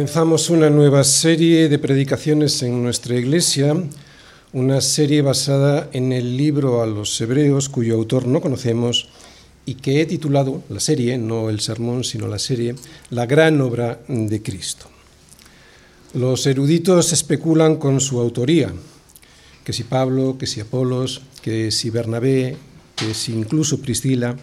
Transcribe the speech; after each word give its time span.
Comenzamos 0.00 0.48
una 0.48 0.70
nueva 0.70 1.04
serie 1.04 1.68
de 1.68 1.78
predicaciones 1.78 2.62
en 2.62 2.82
nuestra 2.82 3.16
iglesia, 3.16 3.76
una 4.54 4.80
serie 4.80 5.20
basada 5.20 5.90
en 5.92 6.12
el 6.12 6.38
libro 6.38 6.82
a 6.82 6.86
los 6.86 7.20
hebreos 7.20 7.68
cuyo 7.68 7.96
autor 7.96 8.26
no 8.26 8.40
conocemos 8.40 9.10
y 9.66 9.74
que 9.74 10.00
he 10.00 10.06
titulado 10.06 10.62
la 10.70 10.80
serie, 10.80 11.18
no 11.18 11.50
el 11.50 11.60
sermón, 11.60 12.02
sino 12.04 12.28
la 12.28 12.38
serie, 12.38 12.76
La 13.10 13.26
gran 13.26 13.60
obra 13.60 14.00
de 14.08 14.40
Cristo. 14.40 14.86
Los 16.14 16.46
eruditos 16.46 17.12
especulan 17.12 17.76
con 17.76 18.00
su 18.00 18.20
autoría, 18.20 18.72
que 19.64 19.74
si 19.74 19.84
Pablo, 19.84 20.38
que 20.38 20.46
si 20.46 20.60
Apolos, 20.60 21.20
que 21.42 21.70
si 21.70 21.90
Bernabé, 21.90 22.56
que 22.96 23.12
si 23.12 23.34
incluso 23.34 23.82
Priscila, 23.82 24.34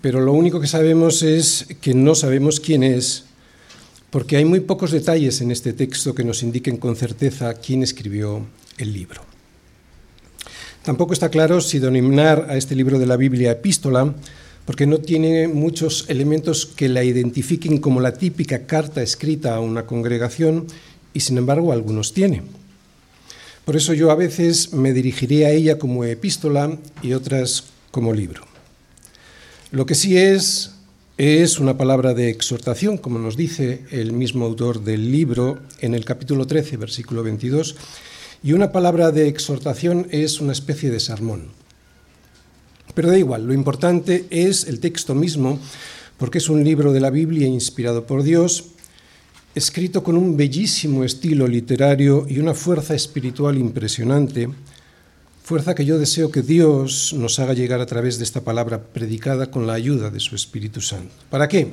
pero 0.00 0.20
lo 0.20 0.32
único 0.32 0.60
que 0.60 0.66
sabemos 0.66 1.22
es 1.22 1.68
que 1.80 1.94
no 1.94 2.16
sabemos 2.16 2.58
quién 2.58 2.82
es, 2.82 3.27
porque 4.10 4.36
hay 4.36 4.44
muy 4.44 4.60
pocos 4.60 4.90
detalles 4.90 5.40
en 5.40 5.50
este 5.50 5.72
texto 5.72 6.14
que 6.14 6.24
nos 6.24 6.42
indiquen 6.42 6.78
con 6.78 6.96
certeza 6.96 7.54
quién 7.54 7.82
escribió 7.82 8.46
el 8.78 8.92
libro. 8.92 9.22
Tampoco 10.82 11.12
está 11.12 11.28
claro 11.28 11.60
si 11.60 11.78
denominar 11.78 12.46
a 12.48 12.56
este 12.56 12.74
libro 12.74 12.98
de 12.98 13.06
la 13.06 13.16
Biblia 13.16 13.52
epístola, 13.52 14.14
porque 14.64 14.86
no 14.86 14.98
tiene 14.98 15.48
muchos 15.48 16.06
elementos 16.08 16.66
que 16.66 16.88
la 16.88 17.04
identifiquen 17.04 17.78
como 17.78 18.00
la 18.00 18.14
típica 18.14 18.66
carta 18.66 19.02
escrita 19.02 19.54
a 19.54 19.60
una 19.60 19.84
congregación, 19.84 20.66
y 21.12 21.20
sin 21.20 21.36
embargo 21.38 21.72
algunos 21.72 22.14
tiene. 22.14 22.42
Por 23.64 23.76
eso 23.76 23.92
yo 23.92 24.10
a 24.10 24.14
veces 24.14 24.72
me 24.72 24.94
dirigiré 24.94 25.44
a 25.44 25.50
ella 25.50 25.78
como 25.78 26.04
epístola 26.04 26.78
y 27.02 27.12
otras 27.12 27.64
como 27.90 28.14
libro. 28.14 28.46
Lo 29.70 29.84
que 29.84 29.94
sí 29.94 30.16
es 30.16 30.77
es 31.18 31.58
una 31.58 31.76
palabra 31.76 32.14
de 32.14 32.30
exhortación, 32.30 32.96
como 32.96 33.18
nos 33.18 33.36
dice 33.36 33.82
el 33.90 34.12
mismo 34.12 34.44
autor 34.44 34.84
del 34.84 35.10
libro 35.10 35.58
en 35.80 35.94
el 35.94 36.04
capítulo 36.04 36.46
13, 36.46 36.76
versículo 36.76 37.24
22, 37.24 37.74
y 38.44 38.52
una 38.52 38.70
palabra 38.70 39.10
de 39.10 39.26
exhortación 39.26 40.06
es 40.12 40.40
una 40.40 40.52
especie 40.52 40.92
de 40.92 41.00
sermón. 41.00 41.48
Pero 42.94 43.08
da 43.08 43.18
igual, 43.18 43.44
lo 43.44 43.52
importante 43.52 44.26
es 44.30 44.68
el 44.68 44.78
texto 44.78 45.16
mismo, 45.16 45.58
porque 46.18 46.38
es 46.38 46.48
un 46.48 46.62
libro 46.62 46.92
de 46.92 47.00
la 47.00 47.10
Biblia 47.10 47.48
inspirado 47.48 48.06
por 48.06 48.22
Dios, 48.22 48.66
escrito 49.56 50.04
con 50.04 50.16
un 50.16 50.36
bellísimo 50.36 51.02
estilo 51.02 51.48
literario 51.48 52.26
y 52.28 52.38
una 52.38 52.54
fuerza 52.54 52.94
espiritual 52.94 53.58
impresionante, 53.58 54.50
fuerza 55.48 55.74
que 55.74 55.86
yo 55.86 55.98
deseo 55.98 56.30
que 56.30 56.42
Dios 56.42 57.14
nos 57.14 57.38
haga 57.38 57.54
llegar 57.54 57.80
a 57.80 57.86
través 57.86 58.18
de 58.18 58.24
esta 58.24 58.42
palabra 58.42 58.82
predicada 58.82 59.50
con 59.50 59.66
la 59.66 59.72
ayuda 59.72 60.10
de 60.10 60.20
su 60.20 60.36
Espíritu 60.36 60.82
Santo. 60.82 61.14
¿Para 61.30 61.48
qué? 61.48 61.72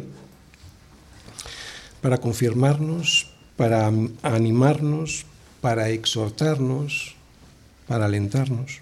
Para 2.00 2.18
confirmarnos, 2.20 3.28
para 3.58 3.92
animarnos, 4.22 5.26
para 5.60 5.90
exhortarnos, 5.90 7.16
para 7.86 8.06
alentarnos, 8.06 8.80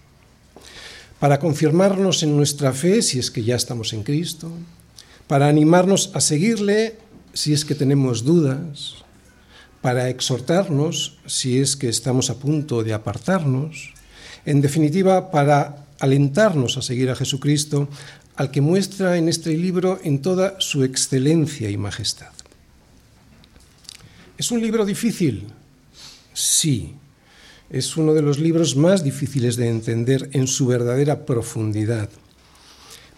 para 1.20 1.40
confirmarnos 1.40 2.22
en 2.22 2.38
nuestra 2.38 2.72
fe 2.72 3.02
si 3.02 3.18
es 3.18 3.32
que 3.32 3.44
ya 3.44 3.56
estamos 3.56 3.94
en 3.94 4.04
Cristo, 4.04 4.52
para 5.26 5.48
animarnos 5.48 6.12
a 6.14 6.22
seguirle 6.22 7.00
si 7.34 7.52
es 7.52 7.66
que 7.66 7.74
tenemos 7.74 8.24
dudas, 8.24 8.94
para 9.82 10.10
exhortarnos 10.10 11.18
si 11.26 11.58
es 11.58 11.76
que 11.76 11.90
estamos 11.90 12.30
a 12.30 12.38
punto 12.38 12.84
de 12.84 12.94
apartarnos, 12.94 13.93
en 14.46 14.62
definitiva, 14.62 15.32
para 15.32 15.86
alentarnos 16.00 16.78
a 16.78 16.82
seguir 16.82 17.10
a 17.10 17.16
Jesucristo, 17.16 17.88
al 18.36 18.52
que 18.52 18.62
muestra 18.62 19.18
en 19.18 19.30
este 19.30 19.56
libro 19.56 20.00
en 20.04 20.22
toda 20.22 20.60
su 20.60 20.84
excelencia 20.84 21.70
y 21.70 21.78
majestad. 21.78 22.32
¿Es 24.38 24.52
un 24.52 24.62
libro 24.62 24.86
difícil? 24.86 25.48
Sí. 26.34 26.96
Es 27.70 27.96
uno 27.98 28.14
de 28.14 28.22
los 28.22 28.40
libros 28.40 28.76
más 28.76 29.04
difíciles 29.04 29.56
de 29.56 29.70
entender 29.70 30.30
en 30.34 30.48
su 30.48 30.66
verdadera 30.66 31.26
profundidad. 31.26 32.10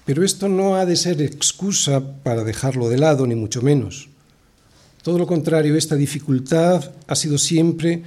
Pero 0.05 0.23
esto 0.23 0.47
no 0.49 0.75
ha 0.75 0.85
de 0.85 0.95
ser 0.95 1.21
excusa 1.21 2.21
para 2.23 2.43
dejarlo 2.43 2.89
de 2.89 2.97
lado, 2.97 3.25
ni 3.25 3.35
mucho 3.35 3.61
menos. 3.61 4.09
Todo 5.01 5.17
lo 5.17 5.25
contrario, 5.25 5.75
esta 5.75 5.95
dificultad 5.95 6.91
ha 7.07 7.15
sido 7.15 7.37
siempre 7.37 8.03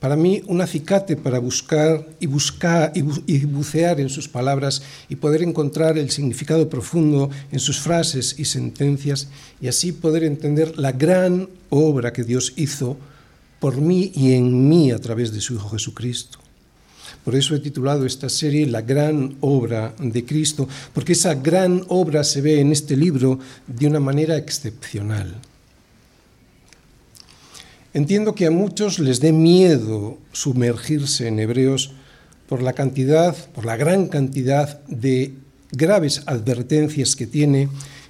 para 0.00 0.16
mí, 0.16 0.42
un 0.46 0.62
acicate 0.62 1.14
para 1.14 1.38
buscar 1.38 2.08
y 2.20 2.26
buscar 2.26 2.90
y, 2.94 3.02
bucear 3.44 4.00
en 4.00 4.08
sus 4.08 4.28
palabras 4.28 4.82
y 5.10 5.16
poder 5.16 5.42
encontrar 5.42 5.98
el 5.98 6.10
significado 6.10 6.70
profundo 6.70 7.28
en 7.52 7.60
sus 7.60 7.78
frases 7.78 8.34
y 8.38 8.46
sentencias 8.46 9.28
y 9.60 9.68
así 9.68 9.92
poder 9.92 10.24
entender 10.24 10.78
la 10.78 10.92
gran 10.92 11.50
obra 11.68 12.14
que 12.14 12.24
Dios 12.24 12.54
hizo 12.56 12.96
por 13.60 13.76
mí 13.76 14.10
y 14.14 14.32
en 14.32 14.70
mí 14.70 14.90
a 14.90 14.98
través 14.98 15.32
de 15.32 15.42
su 15.42 15.54
Hijo 15.54 15.68
Jesucristo. 15.68 16.38
Por 17.22 17.34
eso 17.34 17.54
he 17.54 17.60
titulado 17.60 18.06
esta 18.06 18.30
serie 18.30 18.66
La 18.66 18.80
gran 18.80 19.36
obra 19.40 19.94
de 19.98 20.24
Cristo, 20.24 20.66
porque 20.94 21.12
esa 21.12 21.34
gran 21.34 21.84
obra 21.88 22.24
se 22.24 22.40
ve 22.40 22.60
en 22.60 22.72
este 22.72 22.96
libro 22.96 23.38
de 23.66 23.86
una 23.86 24.00
manera 24.00 24.38
excepcional. 24.38 25.36
Entiendo 27.92 28.36
que 28.36 28.46
a 28.46 28.52
muchos 28.52 29.00
les 29.00 29.18
dé 29.18 29.32
miedo 29.32 30.18
sumergirse 30.30 31.26
en 31.26 31.40
Hebreos 31.40 31.90
por 32.48 32.62
la 32.62 32.72
cantidad, 32.72 33.36
por 33.52 33.64
la 33.64 33.76
gran 33.76 34.06
cantidad 34.06 34.80
de 34.86 35.34
graves 35.72 36.22
advertencias 36.26 37.16
que 37.16 37.26
tiene 37.26 37.68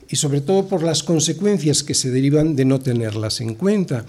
y 0.08 0.16
sobre 0.16 0.42
todo 0.42 0.68
por 0.68 0.82
las 0.82 1.02
consecuencias 1.02 1.82
que 1.82 1.94
se 1.94 2.10
derivan 2.10 2.56
de 2.56 2.66
no 2.66 2.80
tenerlas 2.80 3.40
en 3.40 3.54
cuenta. 3.54 4.04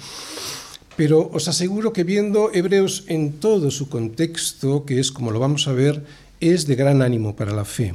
Pero 0.98 1.30
os 1.32 1.48
aseguro 1.48 1.94
que 1.94 2.04
viendo 2.04 2.52
Hebreos 2.54 3.06
en 3.08 3.40
todo 3.40 3.72
su 3.72 3.88
contexto, 3.88 4.84
que 4.84 5.00
es 5.00 5.10
como 5.10 5.32
lo 5.32 5.40
vamos 5.40 5.70
a 5.70 5.72
ver, 5.72 6.04
es 6.42 6.68
de 6.68 6.76
gran 6.76 7.02
ánimo 7.02 7.36
para 7.36 7.54
la 7.54 7.64
fe. 7.64 7.94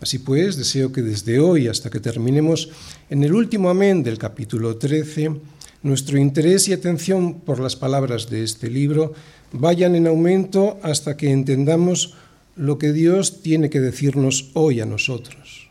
Así 0.00 0.18
pues, 0.18 0.56
deseo 0.56 0.90
que 0.90 1.02
desde 1.02 1.38
hoy 1.38 1.68
hasta 1.68 1.90
que 1.90 2.00
terminemos 2.00 2.70
en 3.10 3.22
el 3.22 3.32
último 3.32 3.70
amén 3.70 4.02
del 4.02 4.18
capítulo 4.18 4.76
13, 4.76 5.32
nuestro 5.82 6.18
interés 6.18 6.68
y 6.68 6.72
atención 6.72 7.40
por 7.40 7.60
las 7.60 7.76
palabras 7.76 8.28
de 8.28 8.42
este 8.42 8.68
libro 8.68 9.14
vayan 9.52 9.94
en 9.94 10.06
aumento 10.06 10.78
hasta 10.82 11.16
que 11.16 11.30
entendamos 11.30 12.14
lo 12.56 12.78
que 12.78 12.92
Dios 12.92 13.40
tiene 13.42 13.70
que 13.70 13.80
decirnos 13.80 14.50
hoy 14.54 14.80
a 14.80 14.86
nosotros. 14.86 15.70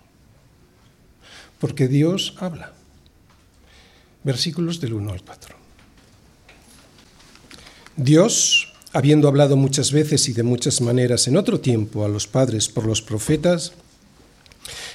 Porque 1.60 1.88
Dios 1.88 2.36
habla. 2.38 2.74
Versículos 4.24 4.80
del 4.80 4.94
1 4.94 5.12
al 5.12 5.24
4. 5.24 5.56
Dios, 7.98 8.74
habiendo 8.94 9.28
hablado 9.28 9.58
muchas 9.58 9.92
veces 9.92 10.30
y 10.30 10.34
de 10.34 10.44
muchas 10.44 10.82
maneras 10.82 11.28
en 11.28 11.36
otro 11.36 11.60
tiempo 11.60 12.06
a 12.06 12.08
los 12.08 12.28
padres 12.28 12.70
por 12.70 12.86
los 12.86 13.02
profetas, 13.02 13.74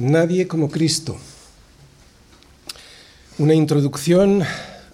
Nadie 0.00 0.48
como 0.48 0.70
Cristo. 0.70 1.14
Una 3.36 3.52
introducción 3.52 4.42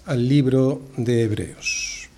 al 0.05 0.27
libro 0.27 0.81
de 0.97 1.23
Hebreos. 1.23 2.09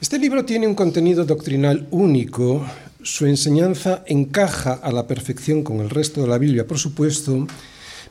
Este 0.00 0.18
libro 0.18 0.46
tiene 0.46 0.66
un 0.66 0.74
contenido 0.74 1.26
doctrinal 1.26 1.88
único, 1.90 2.64
su 3.02 3.26
enseñanza 3.26 4.02
encaja 4.06 4.72
a 4.72 4.90
la 4.92 5.06
perfección 5.06 5.62
con 5.62 5.80
el 5.80 5.90
resto 5.90 6.22
de 6.22 6.28
la 6.28 6.38
Biblia, 6.38 6.66
por 6.66 6.78
supuesto, 6.78 7.46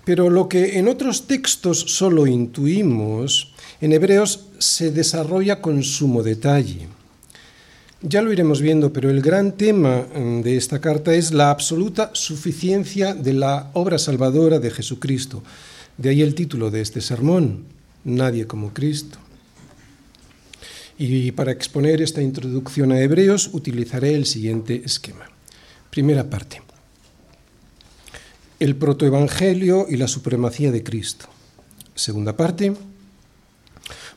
pero 0.05 0.29
lo 0.29 0.47
que 0.47 0.77
en 0.77 0.87
otros 0.87 1.25
textos 1.25 1.79
solo 1.79 2.27
intuimos, 2.27 3.55
en 3.81 3.93
Hebreos 3.93 4.49
se 4.59 4.91
desarrolla 4.91 5.61
con 5.61 5.81
sumo 5.81 6.21
detalle. 6.21 7.00
Ya 8.03 8.23
lo 8.23 8.33
iremos 8.33 8.61
viendo, 8.61 8.91
pero 8.91 9.11
el 9.11 9.21
gran 9.21 9.51
tema 9.51 10.07
mm, 10.07 10.41
de 10.41 10.57
esta 10.57 10.81
carta 10.81 11.13
es 11.13 11.31
la 11.31 11.51
absoluta 11.51 12.09
suficiencia 12.13 13.13
de 13.13 13.33
la 13.33 13.69
obra 13.73 13.99
salvadora 13.99 14.57
de 14.57 14.71
Jesucristo. 14.71 15.43
De 15.97 16.09
ahí 16.09 16.23
el 16.23 16.33
título 16.33 16.71
de 16.71 16.81
este 16.81 16.99
sermón, 16.99 17.65
Nadie 18.03 18.47
como 18.47 18.73
Cristo. 18.73 19.19
Y 20.97 21.31
para 21.33 21.51
exponer 21.51 22.01
esta 22.01 22.23
introducción 22.23 22.91
a 22.91 22.99
Hebreos 22.99 23.51
utilizaré 23.53 24.15
el 24.15 24.25
siguiente 24.25 24.81
esquema. 24.83 25.29
Primera 25.91 26.27
parte. 26.27 26.63
El 28.59 28.75
protoevangelio 28.77 29.85
y 29.87 29.97
la 29.97 30.07
supremacía 30.07 30.71
de 30.71 30.81
Cristo. 30.81 31.27
Segunda 31.93 32.35
parte, 32.35 32.73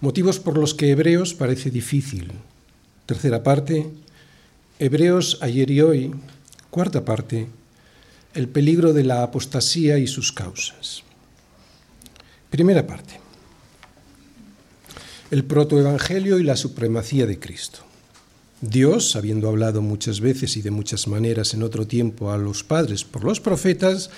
motivos 0.00 0.40
por 0.40 0.56
los 0.56 0.72
que 0.72 0.90
Hebreos 0.90 1.34
parece 1.34 1.70
difícil. 1.70 2.32
Tercera 3.06 3.42
parte, 3.42 3.86
Hebreos 4.78 5.38
ayer 5.42 5.70
y 5.70 5.82
hoy. 5.82 6.14
Cuarta 6.70 7.04
parte, 7.04 7.48
el 8.32 8.48
peligro 8.48 8.94
de 8.94 9.04
la 9.04 9.22
apostasía 9.22 9.98
y 9.98 10.06
sus 10.06 10.32
causas. 10.32 11.02
Primera 12.48 12.86
parte, 12.86 13.20
el 15.30 15.44
protoevangelio 15.44 16.38
y 16.38 16.44
la 16.44 16.56
supremacía 16.56 17.26
de 17.26 17.38
Cristo. 17.38 17.80
Dios, 18.62 19.16
habiendo 19.16 19.48
hablado 19.48 19.82
muchas 19.82 20.20
veces 20.20 20.56
y 20.56 20.62
de 20.62 20.70
muchas 20.70 21.06
maneras 21.06 21.52
en 21.52 21.62
otro 21.62 21.86
tiempo 21.86 22.32
a 22.32 22.38
los 22.38 22.64
padres 22.64 23.04
por 23.04 23.22
los 23.22 23.38
profetas, 23.38 24.08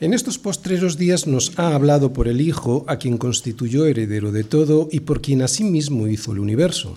en 0.00 0.14
estos 0.14 0.38
postreros 0.38 0.96
días 0.96 1.26
nos 1.26 1.58
ha 1.58 1.74
hablado 1.74 2.12
por 2.12 2.28
el 2.28 2.40
Hijo, 2.40 2.84
a 2.86 2.96
quien 2.96 3.18
constituyó 3.18 3.86
heredero 3.86 4.30
de 4.30 4.44
todo 4.44 4.88
y 4.92 5.00
por 5.00 5.20
quien 5.20 5.42
asimismo 5.42 6.06
hizo 6.06 6.32
el 6.32 6.38
universo, 6.38 6.96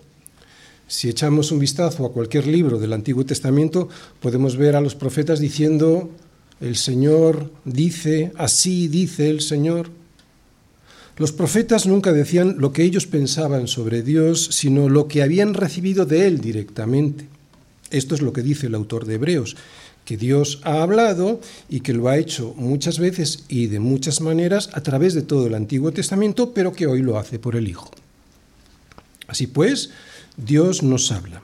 Si 0.91 1.07
echamos 1.07 1.53
un 1.53 1.59
vistazo 1.59 2.05
a 2.05 2.11
cualquier 2.11 2.45
libro 2.47 2.77
del 2.77 2.91
Antiguo 2.91 3.25
Testamento, 3.25 3.87
podemos 4.19 4.57
ver 4.57 4.75
a 4.75 4.81
los 4.81 4.93
profetas 4.93 5.39
diciendo, 5.39 6.09
el 6.59 6.75
Señor 6.75 7.49
dice, 7.63 8.33
así 8.35 8.89
dice 8.89 9.29
el 9.29 9.39
Señor. 9.39 9.89
Los 11.15 11.31
profetas 11.31 11.87
nunca 11.87 12.11
decían 12.11 12.57
lo 12.57 12.73
que 12.73 12.83
ellos 12.83 13.07
pensaban 13.07 13.69
sobre 13.69 14.01
Dios, 14.01 14.49
sino 14.51 14.89
lo 14.89 15.07
que 15.07 15.23
habían 15.23 15.53
recibido 15.53 16.05
de 16.05 16.27
Él 16.27 16.41
directamente. 16.41 17.25
Esto 17.89 18.13
es 18.13 18.21
lo 18.21 18.33
que 18.33 18.41
dice 18.41 18.67
el 18.67 18.75
autor 18.75 19.05
de 19.05 19.15
Hebreos 19.15 19.55
que 20.03 20.17
Dios 20.17 20.59
ha 20.63 20.81
hablado 20.81 21.39
y 21.69 21.81
que 21.81 21.93
lo 21.93 22.09
ha 22.09 22.17
hecho 22.17 22.53
muchas 22.57 22.99
veces 22.99 23.45
y 23.47 23.67
de 23.67 23.79
muchas 23.79 24.19
maneras 24.19 24.69
a 24.73 24.81
través 24.81 25.13
de 25.13 25.21
todo 25.21 25.47
el 25.47 25.55
Antiguo 25.55 25.93
Testamento, 25.93 26.53
pero 26.53 26.73
que 26.73 26.87
hoy 26.87 27.01
lo 27.01 27.17
hace 27.17 27.39
por 27.39 27.55
el 27.55 27.69
Hijo. 27.69 27.91
Así 29.27 29.47
pues, 29.47 29.91
Dios 30.37 30.83
nos 30.83 31.11
habla. 31.11 31.41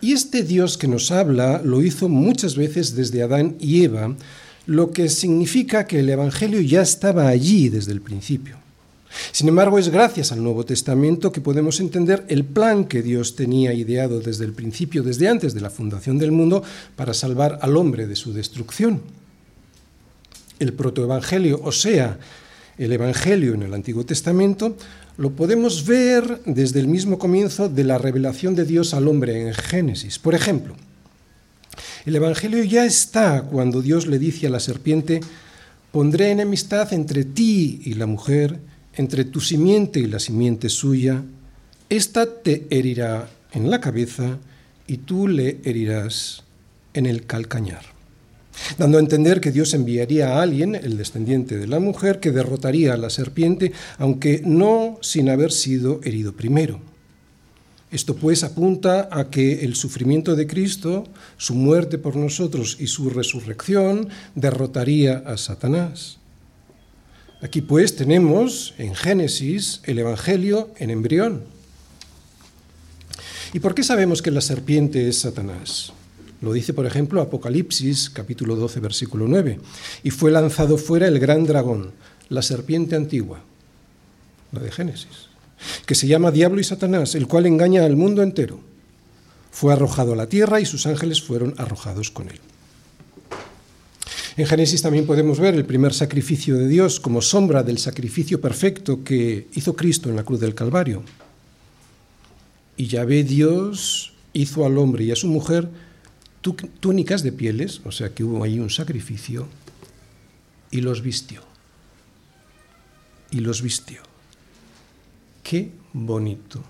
Y 0.00 0.12
este 0.12 0.42
Dios 0.42 0.76
que 0.76 0.88
nos 0.88 1.10
habla 1.10 1.62
lo 1.64 1.82
hizo 1.82 2.08
muchas 2.08 2.56
veces 2.56 2.94
desde 2.94 3.22
Adán 3.22 3.56
y 3.58 3.84
Eva, 3.84 4.14
lo 4.66 4.90
que 4.90 5.08
significa 5.08 5.86
que 5.86 6.00
el 6.00 6.08
Evangelio 6.08 6.60
ya 6.60 6.82
estaba 6.82 7.28
allí 7.28 7.68
desde 7.68 7.92
el 7.92 8.00
principio. 8.00 8.58
Sin 9.32 9.48
embargo, 9.48 9.78
es 9.78 9.88
gracias 9.88 10.32
al 10.32 10.42
Nuevo 10.42 10.64
Testamento 10.64 11.30
que 11.32 11.40
podemos 11.40 11.80
entender 11.80 12.24
el 12.28 12.44
plan 12.44 12.84
que 12.84 13.02
Dios 13.02 13.36
tenía 13.36 13.72
ideado 13.72 14.20
desde 14.20 14.44
el 14.44 14.52
principio, 14.52 15.02
desde 15.02 15.28
antes 15.28 15.54
de 15.54 15.60
la 15.60 15.70
fundación 15.70 16.18
del 16.18 16.32
mundo, 16.32 16.62
para 16.96 17.14
salvar 17.14 17.58
al 17.62 17.76
hombre 17.76 18.06
de 18.06 18.16
su 18.16 18.32
destrucción. 18.32 19.02
El 20.58 20.72
protoevangelio, 20.72 21.60
o 21.62 21.72
sea, 21.72 22.18
el 22.76 22.92
Evangelio 22.92 23.54
en 23.54 23.62
el 23.62 23.74
Antiguo 23.74 24.04
Testamento, 24.04 24.76
lo 25.16 25.30
podemos 25.30 25.86
ver 25.86 26.40
desde 26.44 26.80
el 26.80 26.88
mismo 26.88 27.18
comienzo 27.18 27.68
de 27.68 27.84
la 27.84 27.98
revelación 27.98 28.54
de 28.54 28.64
Dios 28.64 28.94
al 28.94 29.06
hombre 29.06 29.46
en 29.46 29.54
Génesis. 29.54 30.18
Por 30.18 30.34
ejemplo, 30.34 30.74
el 32.04 32.16
Evangelio 32.16 32.64
ya 32.64 32.84
está 32.84 33.42
cuando 33.42 33.80
Dios 33.80 34.06
le 34.06 34.18
dice 34.18 34.46
a 34.46 34.50
la 34.50 34.60
serpiente, 34.60 35.20
pondré 35.92 36.30
enemistad 36.30 36.92
entre 36.92 37.24
ti 37.24 37.80
y 37.84 37.94
la 37.94 38.06
mujer, 38.06 38.58
entre 38.94 39.24
tu 39.24 39.40
simiente 39.40 40.00
y 40.00 40.06
la 40.06 40.18
simiente 40.18 40.68
suya, 40.68 41.22
ésta 41.88 42.42
te 42.42 42.66
herirá 42.70 43.28
en 43.52 43.70
la 43.70 43.80
cabeza 43.80 44.38
y 44.86 44.98
tú 44.98 45.28
le 45.28 45.60
herirás 45.64 46.42
en 46.92 47.06
el 47.06 47.24
calcañar. 47.26 47.93
Dando 48.78 48.98
a 48.98 49.00
entender 49.00 49.40
que 49.40 49.52
Dios 49.52 49.74
enviaría 49.74 50.36
a 50.36 50.42
alguien, 50.42 50.74
el 50.74 50.96
descendiente 50.96 51.56
de 51.58 51.66
la 51.66 51.80
mujer, 51.80 52.20
que 52.20 52.32
derrotaría 52.32 52.94
a 52.94 52.96
la 52.96 53.10
serpiente, 53.10 53.72
aunque 53.98 54.42
no 54.44 54.98
sin 55.00 55.28
haber 55.28 55.52
sido 55.52 56.00
herido 56.04 56.32
primero. 56.32 56.80
Esto 57.90 58.16
pues 58.16 58.42
apunta 58.42 59.08
a 59.12 59.30
que 59.30 59.64
el 59.64 59.76
sufrimiento 59.76 60.34
de 60.34 60.48
Cristo, 60.48 61.04
su 61.36 61.54
muerte 61.54 61.96
por 61.96 62.16
nosotros 62.16 62.76
y 62.80 62.88
su 62.88 63.08
resurrección 63.08 64.08
derrotaría 64.34 65.18
a 65.18 65.36
Satanás. 65.36 66.18
Aquí 67.40 67.60
pues 67.60 67.94
tenemos 67.94 68.74
en 68.78 68.94
Génesis 68.94 69.80
el 69.84 69.98
Evangelio 69.98 70.70
en 70.78 70.90
embrión. 70.90 71.44
¿Y 73.52 73.60
por 73.60 73.76
qué 73.76 73.84
sabemos 73.84 74.22
que 74.22 74.32
la 74.32 74.40
serpiente 74.40 75.06
es 75.06 75.20
Satanás? 75.20 75.92
Lo 76.44 76.52
dice, 76.52 76.74
por 76.74 76.84
ejemplo, 76.84 77.22
Apocalipsis 77.22 78.10
capítulo 78.10 78.54
12, 78.54 78.78
versículo 78.80 79.26
9. 79.26 79.58
Y 80.02 80.10
fue 80.10 80.30
lanzado 80.30 80.76
fuera 80.76 81.08
el 81.08 81.18
gran 81.18 81.46
dragón, 81.46 81.92
la 82.28 82.42
serpiente 82.42 82.96
antigua, 82.96 83.40
la 84.52 84.60
de 84.60 84.70
Génesis, 84.70 85.30
que 85.86 85.94
se 85.94 86.06
llama 86.06 86.30
Diablo 86.30 86.60
y 86.60 86.64
Satanás, 86.64 87.14
el 87.14 87.28
cual 87.28 87.46
engaña 87.46 87.86
al 87.86 87.96
mundo 87.96 88.22
entero. 88.22 88.60
Fue 89.52 89.72
arrojado 89.72 90.12
a 90.12 90.16
la 90.16 90.28
tierra 90.28 90.60
y 90.60 90.66
sus 90.66 90.84
ángeles 90.84 91.22
fueron 91.22 91.54
arrojados 91.56 92.10
con 92.10 92.28
él. 92.28 92.38
En 94.36 94.44
Génesis 94.44 94.82
también 94.82 95.06
podemos 95.06 95.40
ver 95.40 95.54
el 95.54 95.64
primer 95.64 95.94
sacrificio 95.94 96.58
de 96.58 96.68
Dios 96.68 97.00
como 97.00 97.22
sombra 97.22 97.62
del 97.62 97.78
sacrificio 97.78 98.42
perfecto 98.42 99.02
que 99.02 99.48
hizo 99.54 99.74
Cristo 99.74 100.10
en 100.10 100.16
la 100.16 100.24
cruz 100.24 100.40
del 100.40 100.54
Calvario. 100.54 101.04
Y 102.76 102.88
ya 102.88 103.06
ve 103.06 103.24
Dios 103.24 104.12
hizo 104.34 104.66
al 104.66 104.76
hombre 104.76 105.04
y 105.04 105.10
a 105.10 105.16
su 105.16 105.28
mujer 105.28 105.70
túnicas 106.52 107.22
de 107.22 107.32
pieles, 107.32 107.80
o 107.84 107.92
sea 107.92 108.14
que 108.14 108.24
hubo 108.24 108.44
ahí 108.44 108.58
un 108.58 108.70
sacrificio, 108.70 109.48
y 110.70 110.80
los 110.80 111.02
vistió. 111.02 111.42
Y 113.30 113.40
los 113.40 113.62
vistió. 113.62 114.02
Qué 115.42 115.72
bonito. 115.92 116.62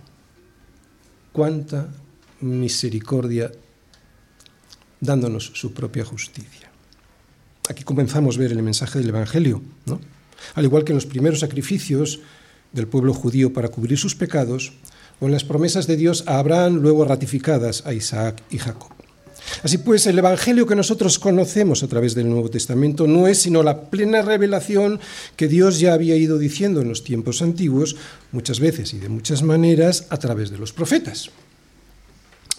Cuánta 1.33 1.89
misericordia 2.41 3.51
dándonos 5.01 5.53
su 5.55 5.73
propia 5.73 6.05
justicia. 6.05 6.71
Aquí 7.69 7.83
comenzamos 7.83 8.37
a 8.37 8.41
ver 8.41 8.53
el 8.53 8.63
mensaje 8.63 8.99
del 8.99 9.09
Evangelio, 9.09 9.63
¿no? 9.87 10.01
Al 10.55 10.65
igual 10.65 10.85
que 10.85 10.93
en 10.93 10.97
los 10.97 11.07
primeros 11.07 11.41
sacrificios 11.41 12.21
del 12.73 12.89
pueblo 12.89 13.15
judío 13.15 13.53
para 13.53 13.69
cubrir 13.69 13.99
sus 13.99 14.15
pecados, 14.15 14.73
o 15.21 15.27
en 15.27 15.33
las 15.33 15.45
promesas 15.45 15.87
de 15.87 15.97
Dios 15.97 16.25
a 16.27 16.39
Abraham, 16.39 16.81
luego 16.81 17.05
ratificadas 17.05 17.87
a 17.87 17.95
Isaac 17.95 18.43
y 18.51 18.59
Jacob. 18.59 19.04
Así 19.63 19.79
pues, 19.79 20.07
el 20.07 20.19
Evangelio 20.19 20.67
que 20.67 20.77
nosotros 20.77 21.19
conocemos 21.19 21.83
a 21.83 21.89
través 21.89 22.15
del 22.15 22.29
Nuevo 22.29 22.51
Testamento 22.51 23.07
no 23.07 23.29
es 23.29 23.39
sino 23.39 23.63
la 23.63 23.83
plena 23.83 24.23
revelación 24.23 25.01
que 25.37 25.49
Dios 25.49 25.81
ya 25.81 25.95
había 25.95 26.17
ido 26.17 26.39
diciendo 26.39 26.81
en 26.81 26.89
los 26.89 27.05
tiempos 27.05 27.43
antiguos, 27.43 27.97
muchas 28.33 28.61
veces 28.61 28.95
y 28.95 28.99
de 28.99 29.09
muchas 29.09 29.43
maneras, 29.43 30.07
a 30.11 30.19
través 30.19 30.51
de 30.51 30.59
los 30.59 30.73
profetas. 30.73 31.31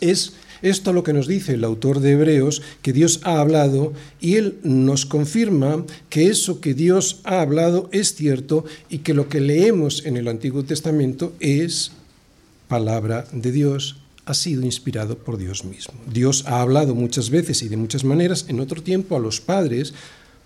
Es 0.01 0.33
esto 0.61 0.93
lo 0.93 1.03
que 1.03 1.13
nos 1.13 1.27
dice 1.27 1.53
el 1.53 1.63
autor 1.63 1.99
de 1.99 2.11
Hebreos, 2.11 2.61
que 2.81 2.93
Dios 2.93 3.19
ha 3.23 3.39
hablado 3.39 3.93
y 4.19 4.35
él 4.35 4.57
nos 4.63 5.05
confirma 5.05 5.85
que 6.09 6.27
eso 6.27 6.61
que 6.61 6.73
Dios 6.73 7.21
ha 7.23 7.41
hablado 7.41 7.89
es 7.91 8.15
cierto 8.15 8.65
y 8.89 8.99
que 8.99 9.13
lo 9.13 9.29
que 9.29 9.41
leemos 9.41 10.05
en 10.05 10.17
el 10.17 10.27
Antiguo 10.27 10.63
Testamento 10.63 11.33
es 11.39 11.91
palabra 12.67 13.25
de 13.31 13.51
Dios, 13.51 13.97
ha 14.25 14.33
sido 14.33 14.63
inspirado 14.63 15.17
por 15.17 15.37
Dios 15.37 15.63
mismo. 15.65 15.93
Dios 16.11 16.43
ha 16.47 16.61
hablado 16.61 16.95
muchas 16.95 17.29
veces 17.29 17.61
y 17.61 17.69
de 17.69 17.77
muchas 17.77 18.03
maneras 18.03 18.45
en 18.47 18.59
otro 18.59 18.81
tiempo 18.81 19.15
a 19.15 19.19
los 19.19 19.39
padres 19.39 19.93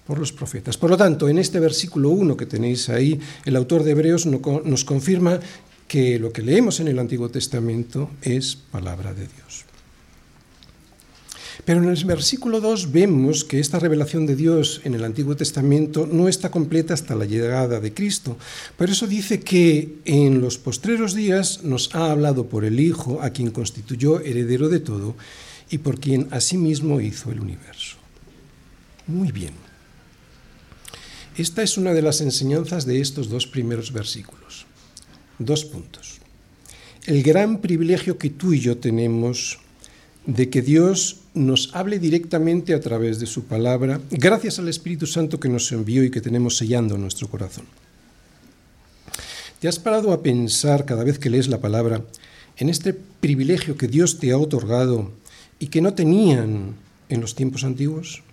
por 0.06 0.20
los 0.20 0.32
profetas. 0.32 0.78
Por 0.78 0.90
lo 0.90 0.98
tanto, 0.98 1.30
en 1.30 1.38
este 1.38 1.60
versículo 1.60 2.10
1 2.10 2.36
que 2.36 2.46
tenéis 2.46 2.90
ahí, 2.90 3.20
el 3.46 3.56
autor 3.56 3.84
de 3.84 3.92
Hebreos 3.92 4.26
nos 4.26 4.84
confirma 4.84 5.40
que 5.88 6.20
lo 6.20 6.32
que 6.32 6.42
leemos 6.42 6.80
en 6.80 6.88
el 6.88 7.00
Antiguo 7.00 7.30
Testamento 7.30 8.10
es 8.22 8.56
palabra 8.56 9.14
de 9.14 9.28
Dios. 9.28 9.69
Pero 11.66 11.84
en 11.84 11.90
el 11.90 12.06
versículo 12.06 12.62
2 12.62 12.92
vemos 12.92 13.44
que 13.44 13.60
esta 13.60 13.80
revelación 13.80 14.26
de 14.26 14.36
Dios 14.36 14.82
en 14.86 14.96
el 14.96 15.04
Antiguo 15.04 15.36
Testamento 15.36 16.08
no 16.12 16.28
está 16.28 16.50
completa 16.50 16.94
hasta 16.94 17.16
la 17.16 17.26
llegada 17.26 17.80
de 17.80 17.94
Cristo. 17.94 18.38
Por 18.78 18.90
eso 18.90 19.08
dice 19.08 19.40
que 19.40 19.98
en 20.06 20.42
los 20.42 20.58
postreros 20.58 21.14
días 21.14 21.64
nos 21.64 21.94
ha 21.94 22.12
hablado 22.12 22.48
por 22.48 22.66
el 22.66 22.80
Hijo, 22.80 23.22
a 23.22 23.32
quien 23.32 23.52
constituyó 23.52 24.20
heredero 24.22 24.70
de 24.70 24.80
todo 24.80 25.16
y 25.70 25.80
por 25.80 26.00
quien 26.00 26.28
asimismo 26.32 27.02
hizo 27.02 27.32
el 27.32 27.42
universo. 27.42 27.98
Muy 29.08 29.32
bien. 29.32 29.54
Esta 31.38 31.64
es 31.64 31.78
una 31.78 31.94
de 31.94 32.02
las 32.02 32.22
enseñanzas 32.22 32.86
de 32.86 33.00
estos 33.00 33.30
dos 33.30 33.48
primeros 33.48 33.94
versículos. 33.94 34.66
Dos 35.38 35.66
puntos. 35.66 36.20
el 37.06 37.24
gran 37.24 37.60
privilegio 37.62 38.18
que 38.18 38.30
tú 38.30 38.54
y 38.54 38.60
yo 38.60 38.78
tenemos 38.78 39.58
de 40.26 40.50
que 40.50 40.62
Dios 40.62 41.22
nos 41.40 41.74
hable 41.74 42.00
directamente 42.00 42.74
a 42.74 42.80
través 42.80 43.20
de 43.20 43.26
su 43.26 43.46
palabra, 43.46 44.00
gracias 44.12 44.60
al 44.60 44.68
Espíritu 44.68 45.08
Santo 45.08 45.40
que 45.40 45.50
nos 45.50 45.72
envió 45.72 46.04
y 46.04 46.12
que 46.12 46.22
tenemos 46.22 46.58
sellando 46.58 46.98
nuestro 46.98 47.28
corazón. 47.30 47.66
¿Te 49.60 49.68
has 49.68 49.80
parado 49.80 50.14
a 50.14 50.22
pensar 50.22 50.86
cada 50.86 51.04
vez 51.04 51.18
que 51.18 51.30
lees 51.30 51.48
la 51.48 51.60
palabra 51.60 52.04
en 52.58 52.70
este 52.70 52.94
privilegio 52.94 53.78
que 53.78 53.88
Dios 53.88 54.20
te 54.20 54.32
ha 54.32 54.38
otorgado 54.38 55.12
y 55.60 55.68
que 55.68 55.82
no 55.82 55.94
tenían 55.94 56.76
en 57.10 57.22
los 57.22 57.36
tiempos 57.36 57.64
antiguos? 57.64 58.24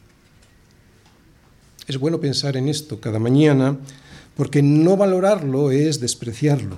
Es 1.87 1.99
bueno 1.99 2.21
pensar 2.21 2.57
en 2.57 2.69
esto 2.69 3.01
cada 3.01 3.19
mañana 3.19 3.79
porque 4.37 4.63
no 4.63 4.97
valorarlo 4.97 5.71
es 5.71 6.01
despreciarlo. 6.01 6.77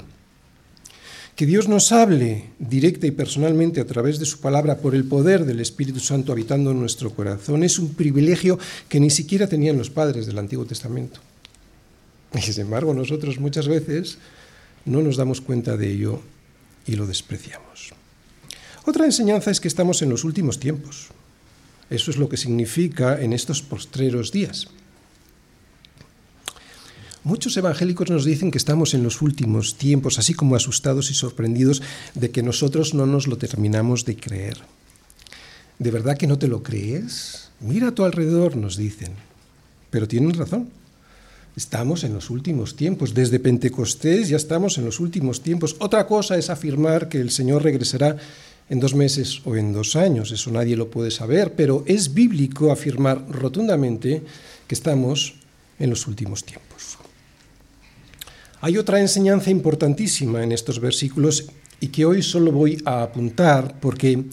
Que 1.39 1.47
Dios 1.47 1.69
nos 1.69 1.93
hable 1.93 2.47
directa 2.59 3.07
y 3.07 3.13
personalmente 3.13 3.81
a 3.81 3.87
través 3.87 4.19
de 4.19 4.27
su 4.27 4.41
palabra 4.41 4.79
por 4.79 4.97
el 4.97 5.05
poder 5.05 5.45
del 5.45 5.61
Espíritu 5.61 6.01
Santo 6.01 6.33
habitando 6.33 6.73
en 6.73 6.81
nuestro 6.81 7.15
corazón 7.15 7.63
es 7.63 7.79
un 7.79 7.95
privilegio 7.95 8.59
que 8.89 8.99
ni 8.99 9.09
siquiera 9.09 9.47
tenían 9.47 9.79
los 9.79 9.89
padres 9.89 10.27
del 10.27 10.37
Antiguo 10.41 10.65
Testamento. 10.65 11.21
Y 12.35 12.41
sin 12.41 12.63
embargo 12.63 12.93
nosotros 12.93 13.39
muchas 13.39 13.69
veces 13.69 14.19
no 14.85 15.01
nos 15.01 15.17
damos 15.17 15.41
cuenta 15.41 15.77
de 15.77 15.93
ello 15.93 16.23
y 16.89 16.97
lo 16.97 17.07
despreciamos. 17.07 17.95
Otra 18.85 19.05
enseñanza 19.05 19.53
es 19.53 19.61
que 19.61 19.69
estamos 19.69 20.03
en 20.03 20.11
los 20.11 20.25
últimos 20.25 20.59
tiempos. 20.59 21.11
Eso 21.89 22.11
es 22.11 22.17
lo 22.17 22.29
que 22.29 22.37
significa 22.37 23.23
en 23.23 23.33
estos 23.33 23.63
postreros 23.63 24.33
días. 24.33 24.67
Muchos 27.29 27.59
evangélicos 27.59 28.09
nos 28.09 28.25
dicen 28.25 28.51
que 28.51 28.57
estamos 28.57 28.95
en 28.95 29.03
los 29.03 29.21
últimos 29.21 29.75
tiempos, 29.75 30.19
así 30.19 30.33
como 30.33 30.57
asustados 30.57 31.11
y 31.11 31.15
sorprendidos 31.15 31.83
de 32.15 32.31
que 32.31 32.43
nosotros 32.43 32.95
no 32.95 33.05
nos 33.05 33.27
lo 33.27 33.37
terminamos 33.37 34.07
de 34.07 34.17
creer. 34.17 34.57
¿De 35.79 35.91
verdad 35.91 36.17
que 36.17 36.27
no 36.27 36.39
te 36.39 36.49
lo 36.49 36.63
crees? 36.63 37.51
Mira 37.61 37.89
a 37.89 37.95
tu 37.95 38.05
alrededor, 38.05 38.57
nos 38.57 38.79
dicen. 38.79 39.13
Pero 39.91 40.09
tienen 40.09 40.33
razón. 40.33 40.71
Estamos 41.55 42.03
en 42.03 42.15
los 42.15 42.31
últimos 42.31 42.77
tiempos. 42.77 43.13
Desde 43.13 43.39
Pentecostés 43.39 44.31
ya 44.31 44.39
estamos 44.39 44.79
en 44.79 44.87
los 44.87 44.99
últimos 44.99 45.43
tiempos. 45.43 45.77
Otra 45.81 46.07
cosa 46.07 46.39
es 46.39 46.49
afirmar 46.49 47.11
que 47.11 47.21
el 47.21 47.31
Señor 47.31 47.63
regresará 47.63 48.17
en 48.71 48.81
dos 48.81 48.95
meses 48.95 49.43
o 49.45 49.55
en 49.55 49.75
dos 49.75 49.97
años. 49.97 50.33
Eso 50.33 50.51
nadie 50.51 50.79
lo 50.79 50.91
puede 50.91 51.11
saber, 51.11 51.53
pero 51.53 51.85
es 51.87 52.15
bíblico 52.15 52.73
afirmar 52.73 53.23
rotundamente 53.29 54.23
que 54.67 54.75
estamos 54.75 55.35
en 55.79 55.91
los 55.91 56.07
últimos 56.07 56.43
tiempos. 56.43 56.68
Hay 58.61 58.77
otra 58.77 59.01
enseñanza 59.01 59.51
importantísima 59.51 60.43
en 60.43 60.51
estos 60.51 60.81
versículos 60.81 61.47
y 61.81 61.89
que 61.89 62.05
hoy 62.05 62.23
solo 62.23 62.51
voy 62.51 62.83
a 62.85 63.03
apuntar 63.03 63.79
porque 63.79 64.25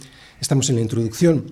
estamos 0.41 0.70
en 0.70 0.77
la 0.77 0.82
introducción, 0.82 1.46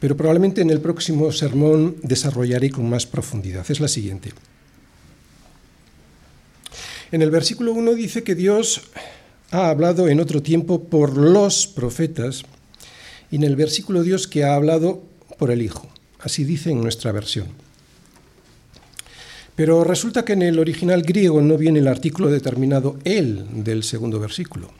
pero 0.00 0.16
probablemente 0.16 0.60
en 0.60 0.70
el 0.70 0.80
próximo 0.80 1.30
sermón 1.30 1.96
desarrollaré 2.02 2.70
con 2.70 2.88
más 2.90 3.06
profundidad. 3.06 3.64
Es 3.70 3.78
la 3.78 3.86
siguiente. 3.86 4.32
En 7.12 7.22
el 7.22 7.30
versículo 7.30 7.72
1 7.72 7.94
dice 7.94 8.24
que 8.24 8.34
Dios 8.34 8.82
ha 9.52 9.70
hablado 9.70 10.08
en 10.08 10.18
otro 10.18 10.42
tiempo 10.42 10.84
por 10.84 11.16
los 11.16 11.68
profetas 11.68 12.42
y 13.30 13.36
en 13.36 13.44
el 13.44 13.54
versículo 13.54 14.02
Dios 14.02 14.26
que 14.26 14.42
ha 14.42 14.56
hablado 14.56 15.04
por 15.38 15.52
el 15.52 15.62
Hijo. 15.62 15.88
Así 16.18 16.42
dice 16.42 16.70
en 16.70 16.82
nuestra 16.82 17.12
versión. 17.12 17.67
Pero 19.58 19.82
resulta 19.82 20.24
que 20.24 20.34
en 20.34 20.42
el 20.42 20.60
original 20.60 21.02
griego 21.02 21.42
no 21.42 21.58
viene 21.58 21.80
el 21.80 21.88
artículo 21.88 22.30
determinado 22.30 22.96
el 23.02 23.64
del 23.64 23.82
segundo 23.82 24.20
versículo. 24.20 24.70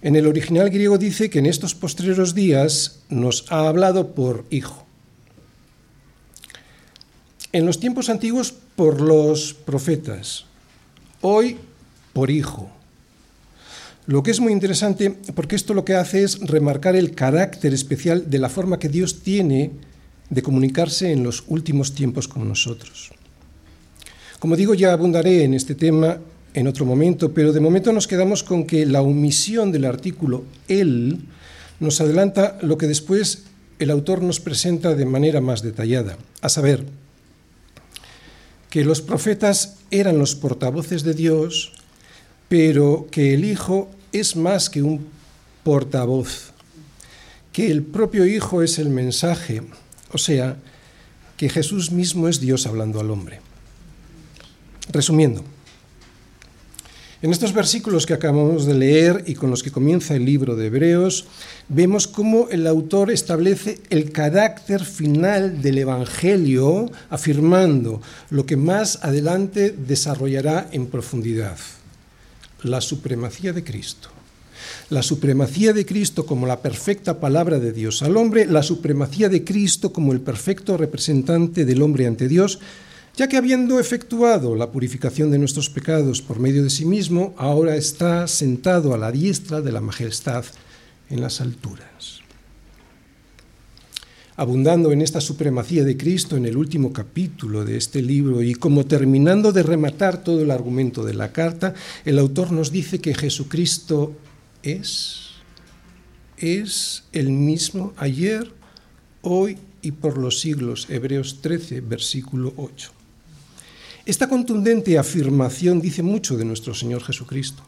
En 0.00 0.16
el 0.16 0.26
original 0.26 0.70
griego 0.70 0.96
dice 0.96 1.28
que 1.28 1.40
en 1.40 1.44
estos 1.44 1.74
postreros 1.74 2.34
días 2.34 3.00
nos 3.10 3.44
ha 3.52 3.68
hablado 3.68 4.14
por 4.14 4.46
hijo. 4.48 4.86
En 7.52 7.66
los 7.66 7.78
tiempos 7.78 8.08
antiguos 8.08 8.54
por 8.76 9.02
los 9.02 9.52
profetas, 9.52 10.46
hoy 11.20 11.58
por 12.14 12.30
hijo. 12.30 12.70
Lo 14.06 14.22
que 14.22 14.30
es 14.30 14.40
muy 14.40 14.54
interesante 14.54 15.10
porque 15.34 15.56
esto 15.56 15.74
lo 15.74 15.84
que 15.84 15.96
hace 15.96 16.22
es 16.22 16.40
remarcar 16.40 16.96
el 16.96 17.14
carácter 17.14 17.74
especial 17.74 18.30
de 18.30 18.38
la 18.38 18.48
forma 18.48 18.78
que 18.78 18.88
Dios 18.88 19.20
tiene 19.20 19.72
de 20.30 20.40
comunicarse 20.40 21.12
en 21.12 21.24
los 21.24 21.44
últimos 21.46 21.94
tiempos 21.94 22.26
con 22.26 22.48
nosotros. 22.48 23.10
Como 24.40 24.56
digo, 24.56 24.72
ya 24.72 24.94
abundaré 24.94 25.44
en 25.44 25.52
este 25.52 25.74
tema 25.74 26.18
en 26.54 26.66
otro 26.66 26.86
momento, 26.86 27.32
pero 27.32 27.52
de 27.52 27.60
momento 27.60 27.92
nos 27.92 28.08
quedamos 28.08 28.42
con 28.42 28.64
que 28.64 28.86
la 28.86 29.02
omisión 29.02 29.70
del 29.70 29.84
artículo 29.84 30.44
él 30.66 31.20
nos 31.78 32.00
adelanta 32.00 32.58
lo 32.62 32.78
que 32.78 32.86
después 32.86 33.44
el 33.78 33.90
autor 33.90 34.22
nos 34.22 34.40
presenta 34.40 34.94
de 34.94 35.04
manera 35.04 35.42
más 35.42 35.60
detallada, 35.60 36.16
a 36.40 36.48
saber, 36.48 36.84
que 38.70 38.82
los 38.82 39.02
profetas 39.02 39.76
eran 39.90 40.18
los 40.18 40.34
portavoces 40.34 41.02
de 41.02 41.12
Dios, 41.12 41.72
pero 42.48 43.08
que 43.10 43.34
el 43.34 43.44
Hijo 43.44 43.90
es 44.12 44.36
más 44.36 44.70
que 44.70 44.82
un 44.82 45.06
portavoz, 45.64 46.52
que 47.52 47.70
el 47.70 47.82
propio 47.82 48.24
Hijo 48.24 48.62
es 48.62 48.78
el 48.78 48.88
mensaje, 48.88 49.60
o 50.12 50.18
sea, 50.18 50.56
que 51.36 51.50
Jesús 51.50 51.90
mismo 51.90 52.26
es 52.26 52.40
Dios 52.40 52.66
hablando 52.66 53.00
al 53.00 53.10
hombre. 53.10 53.49
Resumiendo, 54.92 55.44
en 57.22 57.32
estos 57.32 57.52
versículos 57.52 58.06
que 58.06 58.14
acabamos 58.14 58.64
de 58.64 58.72
leer 58.72 59.24
y 59.26 59.34
con 59.34 59.50
los 59.50 59.62
que 59.62 59.70
comienza 59.70 60.16
el 60.16 60.24
libro 60.24 60.56
de 60.56 60.66
Hebreos, 60.66 61.26
vemos 61.68 62.08
cómo 62.08 62.48
el 62.48 62.66
autor 62.66 63.10
establece 63.10 63.78
el 63.90 64.10
carácter 64.10 64.82
final 64.82 65.60
del 65.60 65.76
Evangelio, 65.76 66.90
afirmando 67.10 68.00
lo 68.30 68.46
que 68.46 68.56
más 68.56 69.00
adelante 69.02 69.70
desarrollará 69.70 70.70
en 70.72 70.86
profundidad, 70.86 71.58
la 72.62 72.80
supremacía 72.80 73.52
de 73.52 73.64
Cristo. 73.64 74.08
La 74.88 75.02
supremacía 75.02 75.74
de 75.74 75.84
Cristo 75.84 76.24
como 76.24 76.46
la 76.46 76.60
perfecta 76.60 77.20
palabra 77.20 77.58
de 77.58 77.72
Dios 77.72 78.02
al 78.02 78.16
hombre, 78.16 78.46
la 78.46 78.62
supremacía 78.62 79.28
de 79.28 79.44
Cristo 79.44 79.92
como 79.92 80.12
el 80.12 80.20
perfecto 80.20 80.78
representante 80.78 81.66
del 81.66 81.82
hombre 81.82 82.06
ante 82.06 82.28
Dios, 82.28 82.60
ya 83.20 83.28
que 83.28 83.36
habiendo 83.36 83.78
efectuado 83.78 84.56
la 84.56 84.72
purificación 84.72 85.30
de 85.30 85.36
nuestros 85.36 85.68
pecados 85.68 86.22
por 86.22 86.38
medio 86.38 86.64
de 86.64 86.70
sí 86.70 86.86
mismo, 86.86 87.34
ahora 87.36 87.76
está 87.76 88.26
sentado 88.26 88.94
a 88.94 88.96
la 88.96 89.12
diestra 89.12 89.60
de 89.60 89.70
la 89.72 89.82
majestad 89.82 90.46
en 91.10 91.20
las 91.20 91.42
alturas. 91.42 92.22
Abundando 94.36 94.90
en 94.90 95.02
esta 95.02 95.20
supremacía 95.20 95.84
de 95.84 95.98
Cristo 95.98 96.38
en 96.38 96.46
el 96.46 96.56
último 96.56 96.94
capítulo 96.94 97.66
de 97.66 97.76
este 97.76 98.00
libro 98.00 98.40
y 98.40 98.54
como 98.54 98.86
terminando 98.86 99.52
de 99.52 99.64
rematar 99.64 100.24
todo 100.24 100.40
el 100.40 100.50
argumento 100.50 101.04
de 101.04 101.12
la 101.12 101.30
carta, 101.30 101.74
el 102.06 102.18
autor 102.18 102.52
nos 102.52 102.72
dice 102.72 103.00
que 103.00 103.14
Jesucristo 103.14 104.14
es, 104.62 105.32
es 106.38 107.04
el 107.12 107.32
mismo 107.32 107.92
ayer, 107.98 108.50
hoy 109.20 109.58
y 109.82 109.90
por 109.90 110.16
los 110.16 110.40
siglos. 110.40 110.86
Hebreos 110.88 111.42
13, 111.42 111.82
versículo 111.82 112.54
8. 112.56 112.92
Esta 114.06 114.28
contundente 114.28 114.98
afirmación 114.98 115.80
dice 115.80 116.02
mucho 116.02 116.36
de 116.36 116.44
nuestro 116.44 116.74
Señor 116.74 117.02
Jesucristo. 117.02 117.62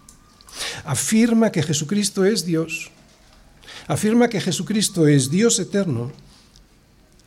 Afirma 0.84 1.52
que 1.52 1.62
Jesucristo 1.62 2.24
es 2.24 2.44
Dios. 2.44 2.90
Afirma 3.86 4.28
que 4.28 4.40
Jesucristo 4.40 5.06
es 5.06 5.30
Dios 5.30 5.58
eterno. 5.58 6.12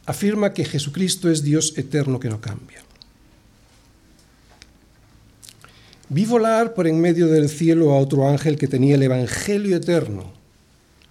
Afirma 0.06 0.54
que 0.54 0.66
Jesucristo 0.66 1.30
es 1.30 1.44
Dios 1.44 1.74
eterno 1.78 2.20
que 2.20 2.30
no 2.30 2.42
cambia. 2.42 2.84
Vi 6.10 6.26
volar 6.26 6.76
por 6.76 6.88
en 6.88 7.02
medio 7.02 7.28
del 7.28 7.50
cielo 7.50 7.92
a 7.92 8.00
otro 8.00 8.28
ángel 8.28 8.58
que 8.58 8.68
tenía 8.68 8.96
el 8.96 9.04
Evangelio 9.04 9.76
eterno 9.76 10.45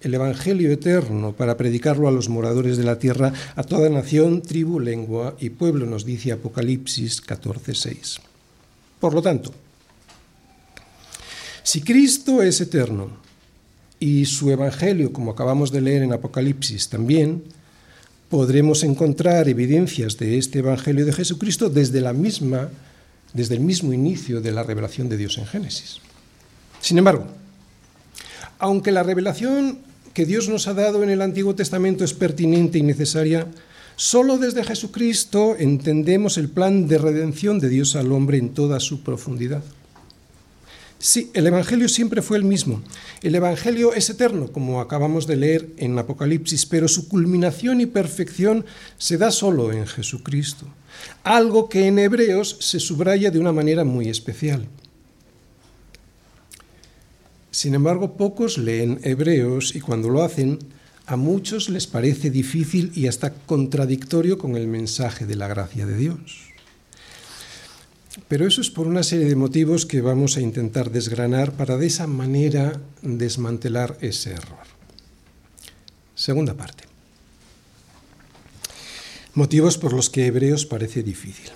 el 0.01 0.13
Evangelio 0.13 0.71
eterno 0.71 1.33
para 1.33 1.57
predicarlo 1.57 2.07
a 2.07 2.11
los 2.11 2.29
moradores 2.29 2.77
de 2.77 2.83
la 2.83 2.99
tierra, 2.99 3.33
a 3.55 3.63
toda 3.63 3.89
nación, 3.89 4.41
tribu, 4.41 4.79
lengua 4.79 5.35
y 5.39 5.49
pueblo, 5.49 5.85
nos 5.85 6.05
dice 6.05 6.31
Apocalipsis 6.31 7.21
14:6. 7.21 8.19
Por 8.99 9.13
lo 9.13 9.21
tanto, 9.21 9.53
si 11.63 11.81
Cristo 11.81 12.41
es 12.41 12.61
eterno 12.61 13.09
y 13.99 14.25
su 14.25 14.51
Evangelio, 14.51 15.11
como 15.11 15.31
acabamos 15.31 15.71
de 15.71 15.81
leer 15.81 16.03
en 16.03 16.13
Apocalipsis 16.13 16.89
también, 16.89 17.43
podremos 18.29 18.83
encontrar 18.83 19.49
evidencias 19.49 20.17
de 20.17 20.37
este 20.37 20.59
Evangelio 20.59 21.05
de 21.05 21.13
Jesucristo 21.13 21.69
desde 21.69 22.01
la 22.01 22.13
misma 22.13 22.69
desde 23.35 23.55
el 23.55 23.59
mismo 23.59 23.91
inicio 23.91 24.39
de 24.39 24.53
la 24.53 24.63
revelación 24.63 25.09
de 25.09 25.17
Dios 25.17 25.37
en 25.37 25.45
Génesis. 25.45 25.99
Sin 26.79 26.97
embargo, 26.97 27.27
aunque 28.59 28.91
la 28.91 29.03
revelación 29.03 29.79
que 30.13 30.25
Dios 30.25 30.47
nos 30.47 30.67
ha 30.67 30.73
dado 30.73 31.03
en 31.03 31.09
el 31.09 31.21
Antiguo 31.21 31.55
Testamento 31.55 32.03
es 32.03 32.13
pertinente 32.13 32.77
y 32.77 32.83
necesaria, 32.83 33.47
solo 33.95 34.37
desde 34.37 34.63
Jesucristo 34.63 35.55
entendemos 35.57 36.37
el 36.37 36.49
plan 36.49 36.87
de 36.87 36.97
redención 36.97 37.59
de 37.59 37.69
Dios 37.69 37.95
al 37.95 38.11
hombre 38.11 38.37
en 38.37 38.49
toda 38.49 38.79
su 38.79 39.03
profundidad. 39.03 39.63
Sí, 40.97 41.29
el 41.33 41.45
Evangelio 41.45 41.89
siempre 41.89 42.21
fue 42.21 42.37
el 42.37 42.45
mismo. 42.45 42.81
El 43.21 43.35
Evangelio 43.35 43.93
es 43.93 44.09
eterno, 44.09 44.51
como 44.51 44.79
acabamos 44.79 45.27
de 45.27 45.35
leer 45.35 45.69
en 45.77 45.99
Apocalipsis, 45.99 46.65
pero 46.65 46.87
su 46.87 47.09
culminación 47.09 47.81
y 47.81 47.85
perfección 47.85 48.65
se 48.97 49.17
da 49.17 49.31
solo 49.31 49.71
en 49.71 49.85
Jesucristo. 49.85 50.65
Algo 51.23 51.69
que 51.69 51.87
en 51.87 51.99
Hebreos 51.99 52.57
se 52.59 52.79
subraya 52.79 53.29
de 53.29 53.39
una 53.39 53.51
manera 53.51 53.83
muy 53.83 54.09
especial. 54.09 54.67
Sin 57.55 57.73
embargo, 57.73 58.17
pocos 58.17 58.57
leen 58.57 58.99
Hebreos 59.03 59.75
y 59.75 59.79
cuando 59.79 60.09
lo 60.09 60.23
hacen, 60.23 60.59
a 61.05 61.15
muchos 61.15 61.69
les 61.69 61.87
parece 61.87 62.29
difícil 62.29 62.91
y 62.93 63.07
hasta 63.07 63.31
contradictorio 63.31 64.37
con 64.37 64.57
el 64.57 64.67
mensaje 64.67 65.25
de 65.25 65.37
la 65.37 65.47
gracia 65.47 65.85
de 65.85 65.95
Dios. 65.95 66.49
Pero 68.27 68.45
eso 68.45 68.59
es 68.59 68.69
por 68.69 68.87
una 68.87 69.03
serie 69.03 69.27
de 69.27 69.37
motivos 69.37 69.85
que 69.85 70.01
vamos 70.01 70.35
a 70.35 70.41
intentar 70.41 70.91
desgranar 70.91 71.53
para 71.53 71.77
de 71.77 71.87
esa 71.87 72.07
manera 72.07 72.81
desmantelar 73.01 73.97
ese 74.01 74.31
error. 74.31 74.67
Segunda 76.13 76.55
parte. 76.55 76.83
Motivos 79.33 79.77
por 79.77 79.93
los 79.93 80.09
que 80.09 80.25
Hebreos 80.25 80.65
parece 80.65 81.03
difícil. 81.03 81.51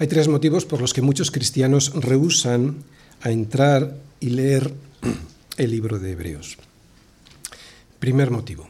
Hay 0.00 0.06
tres 0.06 0.28
motivos 0.28 0.64
por 0.64 0.80
los 0.80 0.94
que 0.94 1.02
muchos 1.02 1.30
cristianos 1.30 1.92
rehusan 1.94 2.76
a 3.20 3.30
entrar 3.30 3.98
y 4.18 4.30
leer 4.30 4.72
el 5.58 5.70
libro 5.70 5.98
de 5.98 6.12
Hebreos. 6.12 6.56
Primer 7.98 8.30
motivo. 8.30 8.66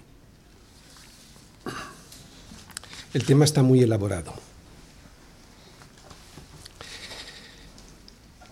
El 3.14 3.22
tema 3.22 3.44
está 3.44 3.62
muy 3.62 3.80
elaborado. 3.80 4.34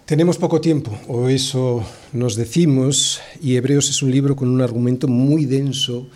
Tenemos 0.05 0.39
poco 0.39 0.61
tiempo, 0.61 0.97
o 1.09 1.29
eso 1.29 1.85
nos 2.13 2.37
decimos, 2.37 3.21
y 3.43 3.57
Hebreos 3.57 3.91
es 3.91 4.03
un 4.05 4.13
libro 4.13 4.37
con 4.37 4.49
un 4.49 4.61
argumento 4.61 5.09
muy 5.09 5.47
denso, 5.47 6.07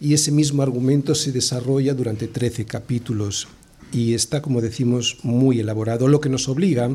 y 0.00 0.14
ese 0.14 0.30
mismo 0.30 0.62
argumento 0.62 1.12
se 1.16 1.32
desarrolla 1.32 1.92
durante 1.92 2.28
13 2.28 2.66
capítulos, 2.66 3.48
y 3.94 4.12
está, 4.12 4.42
como 4.42 4.60
decimos, 4.60 5.18
muy 5.22 5.60
elaborado, 5.60 6.08
lo 6.08 6.20
que 6.20 6.28
nos 6.28 6.48
obliga 6.48 6.90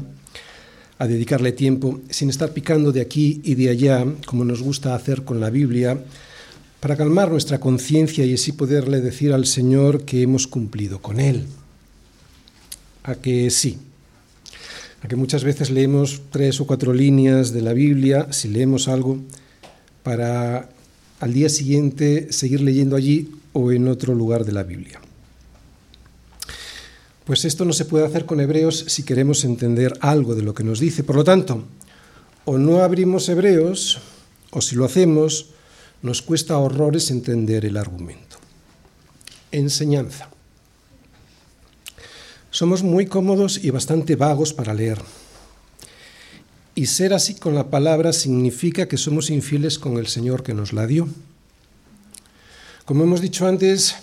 a 0.97 1.07
dedicarle 1.07 1.53
tiempo 1.53 2.01
sin 2.09 2.29
estar 2.29 2.51
picando 2.51 2.91
de 2.91 2.99
aquí 2.99 3.41
y 3.45 3.55
de 3.55 3.69
allá, 3.69 4.05
como 4.25 4.43
nos 4.43 4.61
gusta 4.61 4.93
hacer 4.93 5.23
con 5.23 5.39
la 5.39 5.49
Biblia, 5.49 6.03
para 6.81 6.97
calmar 6.97 7.31
nuestra 7.31 7.59
conciencia 7.59 8.25
y 8.25 8.33
así 8.33 8.51
poderle 8.51 8.99
decir 8.99 9.31
al 9.31 9.45
Señor 9.45 10.03
que 10.03 10.21
hemos 10.21 10.45
cumplido 10.45 11.01
con 11.01 11.21
Él. 11.21 11.45
A 13.03 13.15
que 13.15 13.49
sí, 13.49 13.77
a 15.01 15.07
que 15.07 15.15
muchas 15.15 15.45
veces 15.45 15.71
leemos 15.71 16.21
tres 16.31 16.59
o 16.59 16.67
cuatro 16.67 16.93
líneas 16.93 17.53
de 17.53 17.61
la 17.61 17.71
Biblia, 17.71 18.27
si 18.31 18.49
leemos 18.49 18.89
algo, 18.89 19.19
para 20.03 20.69
al 21.21 21.33
día 21.33 21.47
siguiente 21.47 22.31
seguir 22.31 22.61
leyendo 22.61 22.97
allí 22.97 23.31
o 23.53 23.71
en 23.71 23.87
otro 23.87 24.13
lugar 24.15 24.43
de 24.43 24.51
la 24.51 24.63
Biblia. 24.63 24.99
Pues 27.29 27.45
esto 27.45 27.63
no 27.63 27.73
se 27.73 27.85
puede 27.85 28.07
hacer 28.07 28.25
con 28.25 28.39
Hebreos 28.39 28.85
si 28.87 29.03
queremos 29.03 29.45
entender 29.45 29.93
algo 29.99 30.33
de 30.33 30.41
lo 30.41 30.55
que 30.55 30.63
nos 30.63 30.79
dice. 30.79 31.03
Por 31.03 31.15
lo 31.15 31.23
tanto, 31.23 31.63
o 32.43 32.57
no 32.57 32.81
abrimos 32.81 33.29
Hebreos, 33.29 33.99
o 34.49 34.61
si 34.61 34.75
lo 34.75 34.83
hacemos, 34.83 35.51
nos 36.01 36.23
cuesta 36.23 36.57
horrores 36.57 37.11
entender 37.11 37.65
el 37.65 37.77
argumento. 37.77 38.37
Enseñanza. 39.51 40.31
Somos 42.49 42.81
muy 42.81 43.05
cómodos 43.05 43.63
y 43.63 43.69
bastante 43.69 44.15
vagos 44.15 44.51
para 44.51 44.73
leer. 44.73 44.97
Y 46.73 46.87
ser 46.87 47.13
así 47.13 47.35
con 47.35 47.53
la 47.53 47.69
palabra 47.69 48.11
significa 48.11 48.87
que 48.87 48.97
somos 48.97 49.29
infieles 49.29 49.77
con 49.77 49.99
el 49.99 50.07
Señor 50.07 50.41
que 50.41 50.55
nos 50.55 50.73
la 50.73 50.87
dio. 50.87 51.07
Como 52.85 53.03
hemos 53.03 53.21
dicho 53.21 53.45
antes, 53.45 53.97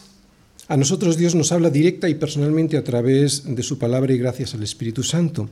a 0.69 0.77
nosotros 0.77 1.17
Dios 1.17 1.35
nos 1.35 1.53
habla 1.53 1.71
directa 1.71 2.09
y 2.09 2.15
personalmente 2.15 2.77
a 2.77 2.85
través 2.85 3.45
de 3.45 3.63
su 3.63 3.79
palabra 3.79 4.13
y 4.13 4.19
gracias 4.19 4.55
al 4.55 4.63
Espíritu 4.63 5.03
Santo. 5.05 5.49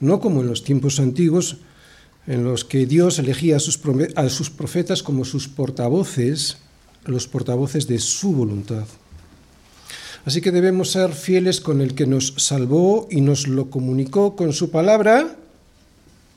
No 0.00 0.20
como 0.20 0.40
en 0.40 0.48
los 0.48 0.64
tiempos 0.64 0.98
antiguos, 0.98 1.58
en 2.26 2.44
los 2.44 2.64
que 2.64 2.86
Dios 2.86 3.18
elegía 3.18 3.56
a 3.56 3.60
sus, 3.60 4.50
profetas 4.50 5.02
como 5.02 5.24
sus 5.24 5.48
portavoces, 5.48 6.56
los 7.04 7.26
portavoces 7.26 7.86
de 7.86 7.98
su 7.98 8.32
voluntad. 8.32 8.86
Así 10.24 10.40
que 10.40 10.52
debemos 10.52 10.90
ser 10.90 11.12
fieles 11.12 11.60
con 11.60 11.80
el 11.80 11.94
que 11.94 12.06
nos 12.06 12.34
salvó 12.36 13.08
y 13.10 13.20
nos 13.20 13.46
lo 13.46 13.68
comunicó 13.68 14.36
con 14.36 14.52
su 14.52 14.70
palabra, 14.70 15.36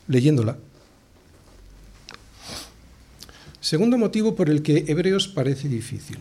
leyéndola. 0.07 0.57
Segundo 3.61 3.97
motivo 3.97 4.35
por 4.35 4.49
el 4.49 4.61
que 4.61 4.85
Hebreos 4.87 5.29
parece 5.29 5.69
difícil. 5.69 6.17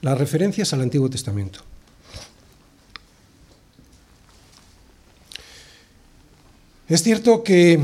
Las 0.00 0.16
referencias 0.16 0.72
al 0.72 0.82
Antiguo 0.82 1.10
Testamento. 1.10 1.60
Es 6.88 7.02
cierto 7.02 7.42
que 7.42 7.80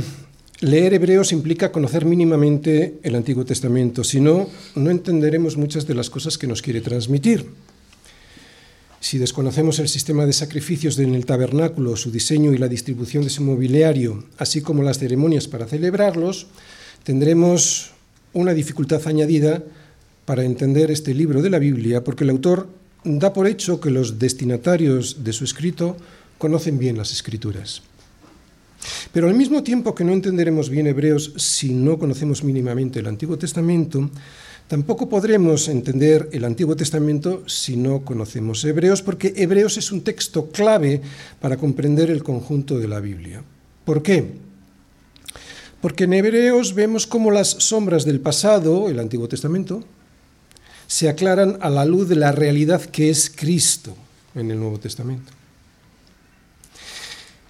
leer 0.60 0.94
hebreos 0.94 1.32
implica 1.32 1.72
conocer 1.72 2.04
mínimamente 2.04 2.98
el 3.02 3.16
Antiguo 3.16 3.44
Testamento, 3.44 4.04
si 4.04 4.20
no, 4.20 4.48
no 4.76 4.90
entenderemos 4.90 5.56
muchas 5.56 5.86
de 5.86 5.94
las 5.94 6.08
cosas 6.08 6.38
que 6.38 6.46
nos 6.46 6.62
quiere 6.62 6.80
transmitir. 6.80 7.50
Si 9.00 9.18
desconocemos 9.18 9.78
el 9.80 9.90
sistema 9.90 10.24
de 10.24 10.32
sacrificios 10.32 10.98
en 10.98 11.14
el 11.14 11.26
tabernáculo, 11.26 11.96
su 11.96 12.10
diseño 12.10 12.54
y 12.54 12.58
la 12.58 12.68
distribución 12.68 13.24
de 13.24 13.30
su 13.30 13.42
mobiliario, 13.42 14.24
así 14.38 14.62
como 14.62 14.82
las 14.82 14.98
ceremonias 14.98 15.48
para 15.48 15.66
celebrarlos, 15.66 16.46
tendremos 17.02 17.90
una 18.32 18.54
dificultad 18.54 19.06
añadida 19.06 19.62
para 20.24 20.44
entender 20.44 20.90
este 20.90 21.14
libro 21.14 21.42
de 21.42 21.50
la 21.50 21.58
Biblia, 21.58 22.02
porque 22.02 22.24
el 22.24 22.30
autor 22.30 22.68
da 23.04 23.32
por 23.32 23.46
hecho 23.46 23.80
que 23.80 23.90
los 23.90 24.18
destinatarios 24.18 25.22
de 25.24 25.32
su 25.32 25.44
escrito 25.44 25.96
conocen 26.38 26.78
bien 26.78 26.96
las 26.96 27.12
escrituras. 27.12 27.82
Pero 29.12 29.28
al 29.28 29.34
mismo 29.34 29.62
tiempo 29.62 29.94
que 29.94 30.04
no 30.04 30.12
entenderemos 30.12 30.68
bien 30.68 30.86
hebreos 30.86 31.32
si 31.36 31.72
no 31.72 31.98
conocemos 31.98 32.44
mínimamente 32.44 33.00
el 33.00 33.06
Antiguo 33.06 33.38
Testamento, 33.38 34.10
tampoco 34.68 35.08
podremos 35.08 35.68
entender 35.68 36.28
el 36.32 36.44
Antiguo 36.44 36.76
Testamento 36.76 37.42
si 37.46 37.76
no 37.76 38.04
conocemos 38.04 38.64
hebreos, 38.64 39.02
porque 39.02 39.32
hebreos 39.36 39.76
es 39.76 39.92
un 39.92 40.02
texto 40.02 40.48
clave 40.48 41.00
para 41.40 41.56
comprender 41.56 42.10
el 42.10 42.22
conjunto 42.22 42.78
de 42.78 42.88
la 42.88 43.00
Biblia. 43.00 43.42
¿Por 43.84 44.02
qué? 44.02 44.32
Porque 45.80 46.04
en 46.04 46.14
hebreos 46.14 46.74
vemos 46.74 47.06
cómo 47.06 47.30
las 47.30 47.50
sombras 47.50 48.04
del 48.04 48.20
pasado, 48.20 48.88
el 48.88 48.98
Antiguo 48.98 49.28
Testamento, 49.28 49.84
se 50.94 51.08
aclaran 51.08 51.58
a 51.60 51.70
la 51.70 51.84
luz 51.84 52.08
de 52.08 52.14
la 52.14 52.30
realidad 52.30 52.80
que 52.80 53.10
es 53.10 53.28
Cristo 53.28 53.96
en 54.32 54.52
el 54.52 54.60
Nuevo 54.60 54.78
Testamento. 54.78 55.32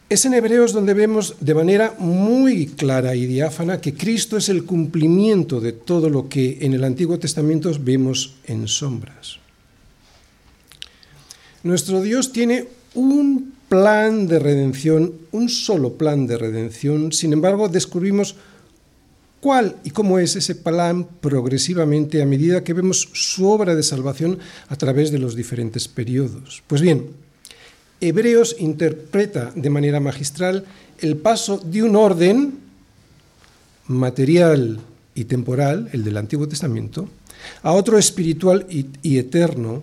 Es 0.08 0.24
en 0.24 0.32
Hebreos 0.32 0.72
donde 0.72 0.94
vemos 0.94 1.36
de 1.40 1.54
manera 1.54 1.94
muy 1.98 2.68
clara 2.68 3.14
y 3.14 3.26
diáfana 3.26 3.82
que 3.82 3.92
Cristo 3.92 4.38
es 4.38 4.48
el 4.48 4.64
cumplimiento 4.64 5.60
de 5.60 5.72
todo 5.72 6.08
lo 6.08 6.26
que 6.26 6.56
en 6.62 6.72
el 6.72 6.84
Antiguo 6.84 7.18
Testamento 7.18 7.70
vemos 7.78 8.36
en 8.46 8.66
sombras. 8.66 9.36
Nuestro 11.64 12.00
Dios 12.00 12.32
tiene 12.32 12.66
un 12.94 13.52
plan 13.68 14.26
de 14.26 14.38
redención, 14.38 15.12
un 15.32 15.50
solo 15.50 15.98
plan 15.98 16.26
de 16.26 16.38
redención, 16.38 17.12
sin 17.12 17.34
embargo 17.34 17.68
descubrimos 17.68 18.36
cuál 19.44 19.76
y 19.84 19.90
cómo 19.90 20.18
es 20.18 20.36
ese 20.36 20.54
plan 20.54 21.06
progresivamente 21.20 22.22
a 22.22 22.24
medida 22.24 22.64
que 22.64 22.72
vemos 22.72 23.10
su 23.12 23.46
obra 23.46 23.74
de 23.74 23.82
salvación 23.82 24.38
a 24.68 24.76
través 24.76 25.10
de 25.10 25.18
los 25.18 25.36
diferentes 25.36 25.86
periodos. 25.86 26.62
Pues 26.66 26.80
bien, 26.80 27.10
Hebreos 28.00 28.56
interpreta 28.58 29.52
de 29.54 29.68
manera 29.68 30.00
magistral 30.00 30.64
el 30.98 31.18
paso 31.18 31.58
de 31.58 31.82
un 31.82 31.94
orden 31.94 32.54
material 33.88 34.80
y 35.14 35.24
temporal, 35.24 35.90
el 35.92 36.04
del 36.04 36.16
Antiguo 36.16 36.48
Testamento, 36.48 37.10
a 37.62 37.72
otro 37.72 37.98
espiritual 37.98 38.66
y, 38.70 39.18
eterno, 39.18 39.82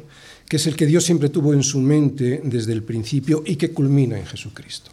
que 0.49 0.55
es 0.55 0.65
el 0.65 0.75
que 0.75 0.87
Dios 0.87 1.03
siempre 1.03 1.29
tuvo 1.29 1.53
en 1.53 1.61
su 1.61 1.79
mente 1.79 2.41
desde 2.43 2.73
el 2.73 2.81
principio 2.81 3.43
y 3.45 3.57
que 3.57 3.69
culmina 3.69 4.17
en 4.17 4.25
Jesucristo. 4.25 4.89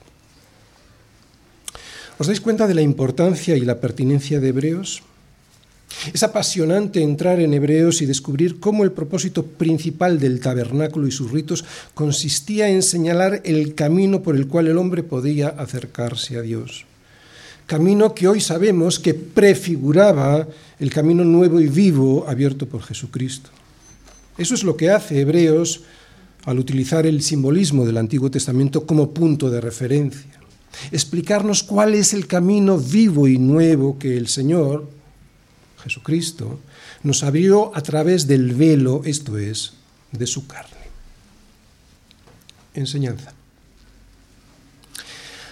¿Os 2.18 2.26
dais 2.26 2.42
cuenta 2.42 2.66
de 2.66 2.74
la 2.74 2.82
importancia 2.82 3.54
y 3.56 3.62
la 3.62 3.78
pertinencia 3.78 4.40
de 4.40 4.48
Hebreos? 4.48 5.06
Es 6.12 6.24
apasionante 6.24 7.00
entrar 7.00 7.38
en 7.38 7.54
Hebreos 7.54 8.02
y 8.02 8.06
descubrir 8.06 8.58
cómo 8.58 8.82
el 8.82 8.90
propósito 8.90 9.46
principal 9.46 10.18
del 10.18 10.40
tabernáculo 10.40 11.06
y 11.06 11.12
sus 11.12 11.30
ritos 11.30 11.64
consistía 11.94 12.68
en 12.68 12.82
señalar 12.82 13.40
el 13.44 13.76
camino 13.76 14.20
por 14.20 14.34
el 14.34 14.48
cual 14.48 14.66
el 14.66 14.78
hombre 14.78 15.04
podía 15.04 15.48
acercarse 15.48 16.36
a 16.36 16.42
Dios. 16.42 16.86
Camino 17.66 18.14
que 18.14 18.26
hoy 18.26 18.40
sabemos 18.40 18.98
que 18.98 19.14
prefiguraba 19.14 20.48
el 20.80 20.90
camino 20.90 21.22
nuevo 21.22 21.60
y 21.60 21.68
vivo 21.68 22.24
abierto 22.26 22.66
por 22.66 22.82
Jesucristo. 22.82 23.50
Eso 24.36 24.54
es 24.54 24.64
lo 24.64 24.76
que 24.76 24.90
hace 24.90 25.20
Hebreos 25.20 25.82
al 26.46 26.58
utilizar 26.58 27.06
el 27.06 27.22
simbolismo 27.22 27.86
del 27.86 27.98
Antiguo 27.98 28.28
Testamento 28.28 28.86
como 28.86 29.12
punto 29.12 29.50
de 29.50 29.60
referencia. 29.60 30.37
Explicarnos 30.92 31.62
cuál 31.62 31.94
es 31.94 32.12
el 32.14 32.26
camino 32.26 32.78
vivo 32.78 33.26
y 33.28 33.38
nuevo 33.38 33.98
que 33.98 34.16
el 34.16 34.28
Señor, 34.28 34.88
Jesucristo, 35.82 36.60
nos 37.02 37.22
abrió 37.22 37.74
a 37.76 37.80
través 37.80 38.26
del 38.26 38.54
velo, 38.54 39.02
esto 39.04 39.38
es, 39.38 39.74
de 40.12 40.26
su 40.26 40.46
carne. 40.46 40.76
Enseñanza. 42.74 43.32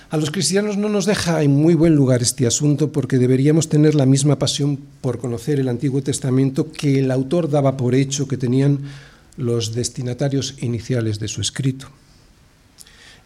A 0.08 0.16
los 0.16 0.30
cristianos 0.30 0.76
no 0.76 0.88
nos 0.88 1.04
deja 1.04 1.42
en 1.42 1.50
muy 1.50 1.74
buen 1.74 1.96
lugar 1.96 2.22
este 2.22 2.46
asunto 2.46 2.92
porque 2.92 3.18
deberíamos 3.18 3.68
tener 3.68 3.96
la 3.96 4.06
misma 4.06 4.38
pasión 4.38 4.78
por 5.00 5.18
conocer 5.18 5.58
el 5.58 5.68
Antiguo 5.68 6.00
Testamento 6.00 6.70
que 6.70 7.00
el 7.00 7.10
autor 7.10 7.50
daba 7.50 7.76
por 7.76 7.96
hecho 7.96 8.28
que 8.28 8.36
tenían 8.36 8.82
los 9.36 9.74
destinatarios 9.74 10.54
iniciales 10.62 11.18
de 11.18 11.26
su 11.26 11.40
escrito. 11.40 11.88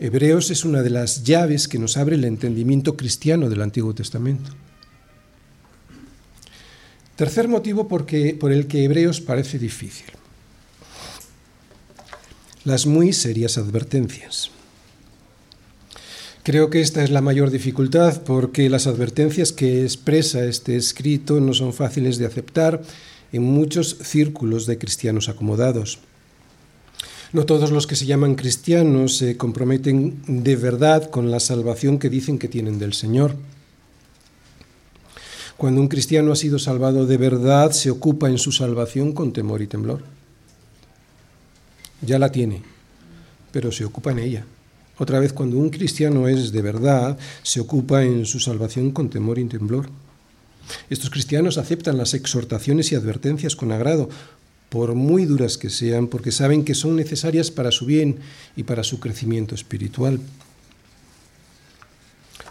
Hebreos 0.02 0.50
es 0.50 0.64
una 0.64 0.82
de 0.82 0.88
las 0.88 1.24
llaves 1.24 1.68
que 1.68 1.78
nos 1.78 1.98
abre 1.98 2.16
el 2.16 2.24
entendimiento 2.24 2.96
cristiano 2.96 3.50
del 3.50 3.60
Antiguo 3.60 3.94
Testamento. 3.94 4.50
Tercer 7.16 7.48
motivo 7.48 7.86
por 7.86 8.10
el 8.10 8.66
que 8.66 8.84
Hebreos 8.84 9.20
parece 9.20 9.58
difícil. 9.58 10.06
Las 12.64 12.86
muy 12.86 13.12
serias 13.12 13.58
advertencias. 13.58 14.50
Creo 16.44 16.70
que 16.70 16.80
esta 16.80 17.04
es 17.04 17.10
la 17.10 17.20
mayor 17.20 17.50
dificultad 17.50 18.22
porque 18.22 18.70
las 18.70 18.86
advertencias 18.86 19.52
que 19.52 19.82
expresa 19.82 20.46
este 20.46 20.76
escrito 20.76 21.40
no 21.40 21.52
son 21.52 21.74
fáciles 21.74 22.16
de 22.16 22.24
aceptar 22.24 22.80
en 23.32 23.42
muchos 23.42 23.98
círculos 24.02 24.64
de 24.64 24.78
cristianos 24.78 25.28
acomodados. 25.28 25.98
No 27.33 27.47
todos 27.47 27.71
los 27.71 27.87
que 27.87 27.95
se 27.95 28.07
llaman 28.07 28.35
cristianos 28.35 29.16
se 29.16 29.37
comprometen 29.37 30.21
de 30.27 30.57
verdad 30.57 31.11
con 31.11 31.31
la 31.31 31.38
salvación 31.38 31.99
que 32.01 32.11
dicen 32.11 32.38
que 32.38 32.49
tienen 32.49 32.81
del 32.81 32.93
Señor. 32.93 33.37
Cuando 35.57 35.81
un 35.81 35.87
cristiano 35.87 36.33
ha 36.33 36.37
sido 36.37 36.59
salvado 36.59 37.07
de 37.07 37.19
verdad, 37.19 37.71
se 37.71 37.90
ocupa 37.90 38.29
en 38.29 38.38
su 38.38 38.51
salvación 38.51 39.12
con 39.12 39.33
temor 39.33 39.62
y 39.62 39.69
temblor. 39.69 40.03
Ya 42.01 42.19
la 42.19 42.33
tiene, 42.33 42.62
pero 43.53 43.71
se 43.71 43.85
ocupa 43.85 44.11
en 44.11 44.19
ella. 44.19 44.45
Otra 44.99 45.21
vez, 45.21 45.33
cuando 45.33 45.57
un 45.57 45.71
cristiano 45.71 46.27
es 46.27 46.51
de 46.51 46.62
verdad, 46.62 47.16
se 47.43 47.61
ocupa 47.61 48.03
en 48.03 48.27
su 48.27 48.40
salvación 48.40 48.90
con 48.90 49.09
temor 49.09 49.38
y 49.38 49.45
temblor. 49.45 49.88
Estos 50.88 51.11
cristianos 51.11 51.59
aceptan 51.59 51.97
las 51.97 52.14
exhortaciones 52.14 52.90
y 52.90 52.97
advertencias 52.97 53.55
con 53.55 53.71
agrado, 53.71 54.09
por 54.70 54.94
muy 54.94 55.26
duras 55.26 55.59
que 55.59 55.68
sean, 55.68 56.06
porque 56.06 56.33
saben 56.33 56.64
que 56.64 56.74
son 56.74 56.96
necesarias 56.96 57.50
para 57.50 57.72
su 57.72 57.85
bien 57.85 58.16
y 58.56 58.62
para 58.62 58.85
su 58.85 59.00
crecimiento 59.00 59.54
espiritual. 59.54 60.20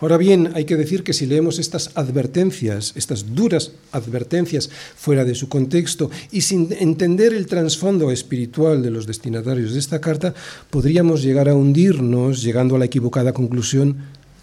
Ahora 0.01 0.17
bien, 0.17 0.51
hay 0.53 0.63
que 0.63 0.77
decir 0.77 1.03
que 1.03 1.12
si 1.12 1.25
leemos 1.25 1.60
estas 1.60 1.91
advertencias, 1.95 2.93
estas 2.95 3.36
duras 3.36 3.73
advertencias 3.91 4.69
fuera 4.95 5.25
de 5.25 5.36
su 5.36 5.49
contexto 5.49 6.10
y 6.32 6.41
sin 6.41 6.71
entender 6.71 7.34
el 7.34 7.47
trasfondo 7.47 8.10
espiritual 8.12 8.82
de 8.82 8.91
los 8.91 9.08
destinatarios 9.08 9.73
de 9.73 9.79
esta 9.79 9.99
carta, 9.99 10.34
podríamos 10.69 11.21
llegar 11.21 11.49
a 11.49 11.55
hundirnos 11.55 12.41
llegando 12.41 12.75
a 12.75 12.79
la 12.79 12.86
equivocada 12.86 13.34
conclusión 13.34 13.97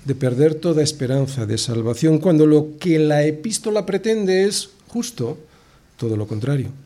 de 0.05 0.15
perder 0.15 0.57
toda 0.57 0.83
esperanza 0.83 1.47
de 1.47 1.59
salvación, 1.59 2.19
cuando 2.19 2.47
lo 2.47 2.77
que 2.79 2.99
la 2.99 3.25
epístola 3.25 3.87
pretende 3.87 4.45
es 4.45 4.71
justo 4.89 5.39
todo 5.97 6.17
lo 6.19 6.27
contrario. 6.27 6.86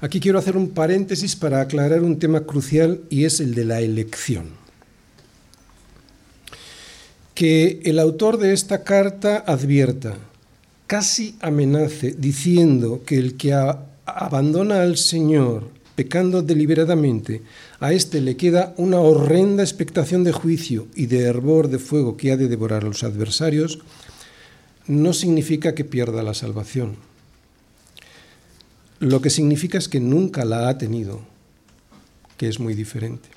Aquí 0.00 0.20
quiero 0.20 0.38
hacer 0.38 0.56
un 0.56 0.70
paréntesis 0.70 1.36
para 1.36 1.60
aclarar 1.60 2.02
un 2.02 2.18
tema 2.18 2.40
crucial 2.42 3.00
y 3.08 3.24
es 3.24 3.40
el 3.40 3.54
de 3.54 3.64
la 3.64 3.80
elección 3.80 4.66
que 7.36 7.82
el 7.84 7.98
autor 7.98 8.38
de 8.38 8.54
esta 8.54 8.82
carta 8.82 9.44
advierta, 9.46 10.16
casi 10.86 11.36
amenace, 11.42 12.14
diciendo 12.16 13.02
que 13.04 13.18
el 13.18 13.36
que 13.36 13.52
abandona 14.06 14.80
al 14.80 14.96
Señor 14.96 15.68
pecando 15.94 16.40
deliberadamente, 16.40 17.42
a 17.78 17.92
éste 17.92 18.22
le 18.22 18.38
queda 18.38 18.72
una 18.78 19.00
horrenda 19.00 19.62
expectación 19.62 20.24
de 20.24 20.32
juicio 20.32 20.88
y 20.94 21.06
de 21.06 21.24
hervor 21.24 21.68
de 21.68 21.78
fuego 21.78 22.16
que 22.16 22.32
ha 22.32 22.38
de 22.38 22.48
devorar 22.48 22.84
a 22.84 22.88
los 22.88 23.04
adversarios, 23.04 23.80
no 24.86 25.12
significa 25.12 25.74
que 25.74 25.84
pierda 25.84 26.22
la 26.22 26.32
salvación. 26.32 26.96
Lo 28.98 29.20
que 29.20 29.30
significa 29.30 29.78
es 29.78 29.88
que 29.88 30.00
nunca 30.00 30.44
la 30.44 30.68
ha 30.68 30.78
tenido, 30.78 31.20
que 32.36 32.48
es 32.48 32.60
muy 32.60 32.74
diferente 32.74 33.36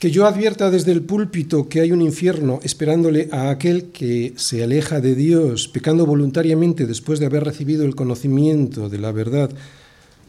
que 0.00 0.10
yo 0.10 0.26
advierta 0.26 0.70
desde 0.70 0.92
el 0.92 1.02
púlpito 1.02 1.68
que 1.68 1.82
hay 1.82 1.92
un 1.92 2.00
infierno 2.00 2.58
esperándole 2.62 3.28
a 3.32 3.50
aquel 3.50 3.90
que 3.92 4.32
se 4.36 4.64
aleja 4.64 4.98
de 4.98 5.14
Dios, 5.14 5.68
pecando 5.68 6.06
voluntariamente 6.06 6.86
después 6.86 7.20
de 7.20 7.26
haber 7.26 7.44
recibido 7.44 7.84
el 7.84 7.94
conocimiento 7.94 8.88
de 8.88 8.98
la 8.98 9.12
verdad, 9.12 9.50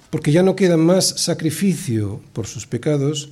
porque 0.10 0.34
ya 0.34 0.44
no 0.44 0.58
queda 0.58 0.76
más 0.76 1.22
sacrificio 1.22 2.20
por 2.34 2.48
sus 2.48 2.68
pecados, 2.68 3.30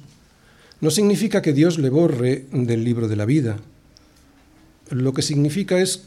no 0.79 0.91
significa 0.91 1.41
que 1.41 1.51
Dios 1.51 1.77
le 1.77 1.89
borre 1.89 2.45
del 2.53 2.85
libro 2.85 3.09
de 3.09 3.17
la 3.17 3.25
vida. 3.25 3.57
Lo 4.91 5.13
que 5.13 5.21
significa 5.21 5.81
es 5.81 6.03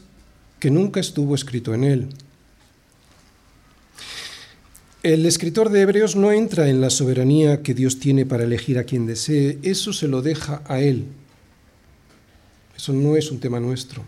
que 0.59 0.71
nunca 0.71 0.99
estuvo 0.99 1.35
escrito 1.35 1.75
en 1.75 1.83
él. 1.83 2.09
El 5.03 5.25
escritor 5.25 5.69
de 5.69 5.81
Hebreos 5.81 6.15
no 6.15 6.31
entra 6.31 6.69
en 6.69 6.79
la 6.79 6.89
soberanía 6.89 7.61
que 7.61 7.73
Dios 7.73 7.99
tiene 7.99 8.25
para 8.25 8.45
elegir 8.45 8.77
a 8.77 8.85
quien 8.85 9.05
desee, 9.05 9.59
eso 9.61 9.91
se 9.91 10.07
lo 10.07 10.21
deja 10.21 10.61
a 10.65 10.79
él. 10.79 11.07
Eso 12.77 12.93
no 12.93 13.17
es 13.17 13.29
un 13.29 13.41
tema 13.41 13.59
nuestro. 13.59 14.01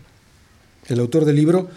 El 0.88 0.98
autor 1.00 1.26
del 1.26 1.36
libro 1.36 1.68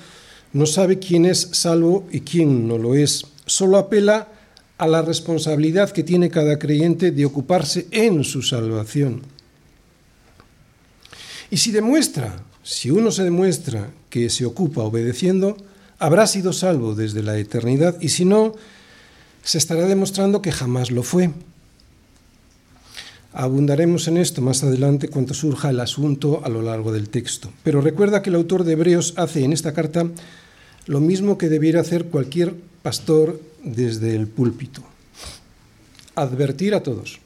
no 0.53 0.65
sabe 0.65 0.99
quién 0.99 1.25
es 1.25 1.49
salvo 1.51 2.07
y 2.13 2.21
quién 2.21 2.65
no 2.65 2.77
lo 2.77 2.95
es, 2.95 3.25
solo 3.45 3.77
apela 3.77 4.29
a 4.77 4.87
la 4.87 5.01
responsabilidad 5.01 5.91
que 5.91 6.03
tiene 6.03 6.29
cada 6.29 6.57
creyente 6.57 7.11
de 7.11 7.25
ocuparse 7.25 7.87
en 7.91 8.23
su 8.23 8.41
salvación. 8.41 9.21
Y 11.51 11.57
si 11.57 11.71
demuestra, 11.71 12.41
si 12.63 12.89
uno 12.89 13.11
se 13.11 13.25
demuestra 13.25 13.89
que 14.09 14.29
se 14.29 14.45
ocupa 14.45 14.83
obedeciendo, 14.83 15.57
habrá 15.97 16.25
sido 16.25 16.53
salvo 16.53 16.95
desde 16.95 17.21
la 17.21 17.37
eternidad 17.37 17.97
y 17.99 18.07
si 18.07 18.23
no, 18.23 18.55
se 19.49 19.57
estará 19.57 19.87
demostrando 19.87 20.43
que 20.43 20.51
jamás 20.51 20.91
lo 20.91 21.01
fue. 21.01 21.31
Abundaremos 23.33 24.07
en 24.07 24.17
esto 24.17 24.43
más 24.43 24.63
adelante 24.63 25.07
cuando 25.07 25.33
surja 25.33 25.71
el 25.71 25.79
asunto 25.79 26.45
a 26.45 26.49
lo 26.49 26.61
largo 26.61 26.91
del 26.91 27.09
texto. 27.09 27.51
Pero 27.63 27.81
recuerda 27.81 28.21
que 28.21 28.29
el 28.29 28.35
autor 28.35 28.63
de 28.63 28.73
Hebreos 28.73 29.15
hace 29.17 29.43
en 29.43 29.51
esta 29.51 29.73
carta 29.73 30.07
lo 30.85 30.99
mismo 30.99 31.39
que 31.39 31.49
debiera 31.49 31.81
hacer 31.81 32.05
cualquier 32.05 32.53
pastor 32.83 33.41
desde 33.63 34.15
el 34.15 34.27
púlpito. 34.27 34.83
Advertir 36.13 36.75
a 36.75 36.83
todos. 36.83 37.17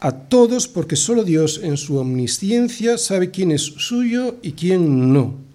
A 0.00 0.12
todos 0.12 0.66
porque 0.66 0.96
solo 0.96 1.24
Dios 1.24 1.60
en 1.62 1.76
su 1.76 1.98
omnisciencia 1.98 2.96
sabe 2.96 3.30
quién 3.30 3.50
es 3.50 3.64
suyo 3.64 4.36
y 4.40 4.52
quién 4.52 5.12
no. 5.12 5.45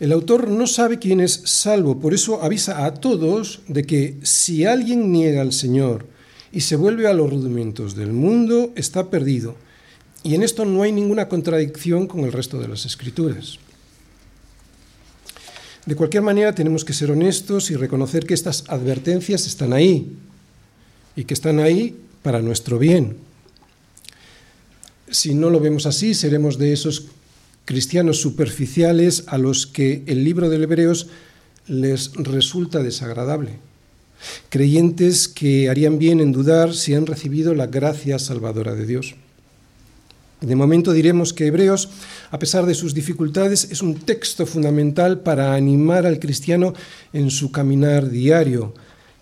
El 0.00 0.12
autor 0.12 0.48
no 0.48 0.66
sabe 0.66 0.98
quién 0.98 1.20
es 1.20 1.42
salvo, 1.44 1.98
por 1.98 2.14
eso 2.14 2.42
avisa 2.42 2.84
a 2.84 2.94
todos 2.94 3.60
de 3.66 3.82
que 3.84 4.16
si 4.22 4.64
alguien 4.64 5.10
niega 5.10 5.40
al 5.40 5.52
Señor 5.52 6.06
y 6.52 6.60
se 6.60 6.76
vuelve 6.76 7.08
a 7.08 7.12
los 7.12 7.30
rudimentos 7.30 7.96
del 7.96 8.12
mundo, 8.12 8.72
está 8.76 9.10
perdido. 9.10 9.56
Y 10.22 10.34
en 10.34 10.42
esto 10.42 10.64
no 10.64 10.82
hay 10.82 10.92
ninguna 10.92 11.28
contradicción 11.28 12.06
con 12.06 12.20
el 12.20 12.32
resto 12.32 12.60
de 12.60 12.68
las 12.68 12.86
escrituras. 12.86 13.58
De 15.84 15.96
cualquier 15.96 16.22
manera, 16.22 16.54
tenemos 16.54 16.84
que 16.84 16.92
ser 16.92 17.10
honestos 17.10 17.70
y 17.70 17.74
reconocer 17.76 18.26
que 18.26 18.34
estas 18.34 18.64
advertencias 18.68 19.46
están 19.46 19.72
ahí 19.72 20.16
y 21.16 21.24
que 21.24 21.34
están 21.34 21.58
ahí 21.58 21.96
para 22.22 22.40
nuestro 22.40 22.78
bien. 22.78 23.16
Si 25.10 25.34
no 25.34 25.50
lo 25.50 25.58
vemos 25.60 25.86
así, 25.86 26.14
seremos 26.14 26.58
de 26.58 26.72
esos 26.72 27.06
cristianos 27.68 28.18
superficiales 28.22 29.24
a 29.26 29.36
los 29.36 29.66
que 29.66 30.02
el 30.06 30.24
libro 30.24 30.48
de 30.48 30.56
Hebreos 30.56 31.08
les 31.66 32.14
resulta 32.14 32.82
desagradable. 32.82 33.58
Creyentes 34.48 35.28
que 35.28 35.68
harían 35.68 35.98
bien 35.98 36.20
en 36.20 36.32
dudar 36.32 36.72
si 36.72 36.94
han 36.94 37.04
recibido 37.04 37.52
la 37.52 37.66
gracia 37.66 38.18
salvadora 38.18 38.74
de 38.74 38.86
Dios. 38.86 39.16
De 40.40 40.56
momento 40.56 40.94
diremos 40.94 41.34
que 41.34 41.48
Hebreos, 41.48 41.90
a 42.30 42.38
pesar 42.38 42.64
de 42.64 42.74
sus 42.74 42.94
dificultades, 42.94 43.68
es 43.70 43.82
un 43.82 43.96
texto 43.96 44.46
fundamental 44.46 45.20
para 45.20 45.52
animar 45.52 46.06
al 46.06 46.20
cristiano 46.20 46.72
en 47.12 47.30
su 47.30 47.52
caminar 47.52 48.08
diario, 48.08 48.72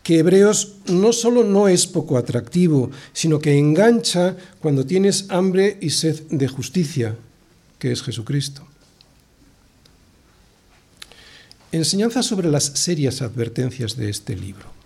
que 0.04 0.20
Hebreos 0.20 0.76
no 0.86 1.12
solo 1.12 1.42
no 1.42 1.66
es 1.66 1.88
poco 1.88 2.16
atractivo, 2.16 2.92
sino 3.12 3.40
que 3.40 3.58
engancha 3.58 4.36
cuando 4.60 4.86
tienes 4.86 5.26
hambre 5.30 5.78
y 5.80 5.90
sed 5.90 6.22
de 6.30 6.46
justicia, 6.46 7.16
que 7.78 7.92
es 7.92 8.02
Jesucristo. 8.02 8.66
Enseñanza 11.72 12.22
sobre 12.22 12.50
las 12.50 12.64
serias 12.64 13.22
advertencias 13.22 13.96
de 13.96 14.08
este 14.08 14.36
libro. 14.36 14.76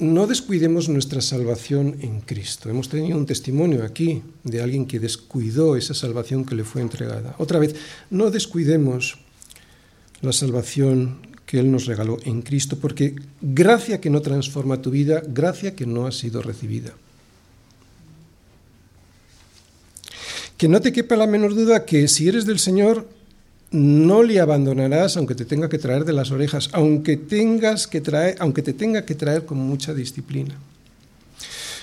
no 0.00 0.26
descuidemos 0.26 0.88
nuestra 0.88 1.20
salvación 1.20 1.96
en 2.00 2.22
Cristo. 2.22 2.70
Hemos 2.70 2.88
tenido 2.88 3.18
un 3.18 3.26
testimonio 3.26 3.84
aquí 3.84 4.22
de 4.44 4.62
alguien 4.62 4.86
que 4.86 4.98
descuidó 4.98 5.76
esa 5.76 5.92
salvación 5.92 6.46
que 6.46 6.54
le 6.54 6.64
fue 6.64 6.80
entregada. 6.80 7.36
Otra 7.38 7.58
vez, 7.58 7.76
no 8.08 8.30
descuidemos 8.30 9.18
la 10.22 10.32
salvación 10.32 11.18
que 11.44 11.58
Él 11.60 11.70
nos 11.70 11.84
regaló 11.84 12.16
en 12.24 12.40
Cristo, 12.40 12.78
porque 12.80 13.14
gracia 13.42 14.00
que 14.00 14.08
no 14.08 14.22
transforma 14.22 14.80
tu 14.80 14.90
vida, 14.90 15.22
gracia 15.26 15.76
que 15.76 15.84
no 15.84 16.06
ha 16.06 16.12
sido 16.12 16.40
recibida. 16.40 16.94
Que 20.60 20.68
no 20.68 20.82
te 20.82 20.92
quepa 20.92 21.16
la 21.16 21.26
menor 21.26 21.54
duda 21.54 21.86
que 21.86 22.06
si 22.06 22.28
eres 22.28 22.44
del 22.44 22.58
Señor, 22.58 23.08
no 23.70 24.22
le 24.22 24.40
abandonarás 24.40 25.16
aunque 25.16 25.34
te 25.34 25.46
tenga 25.46 25.70
que 25.70 25.78
traer 25.78 26.04
de 26.04 26.12
las 26.12 26.32
orejas, 26.32 26.68
aunque, 26.72 27.16
tengas 27.16 27.86
que 27.86 28.02
traer, 28.02 28.36
aunque 28.40 28.60
te 28.60 28.74
tenga 28.74 29.06
que 29.06 29.14
traer 29.14 29.46
con 29.46 29.56
mucha 29.56 29.94
disciplina. 29.94 30.58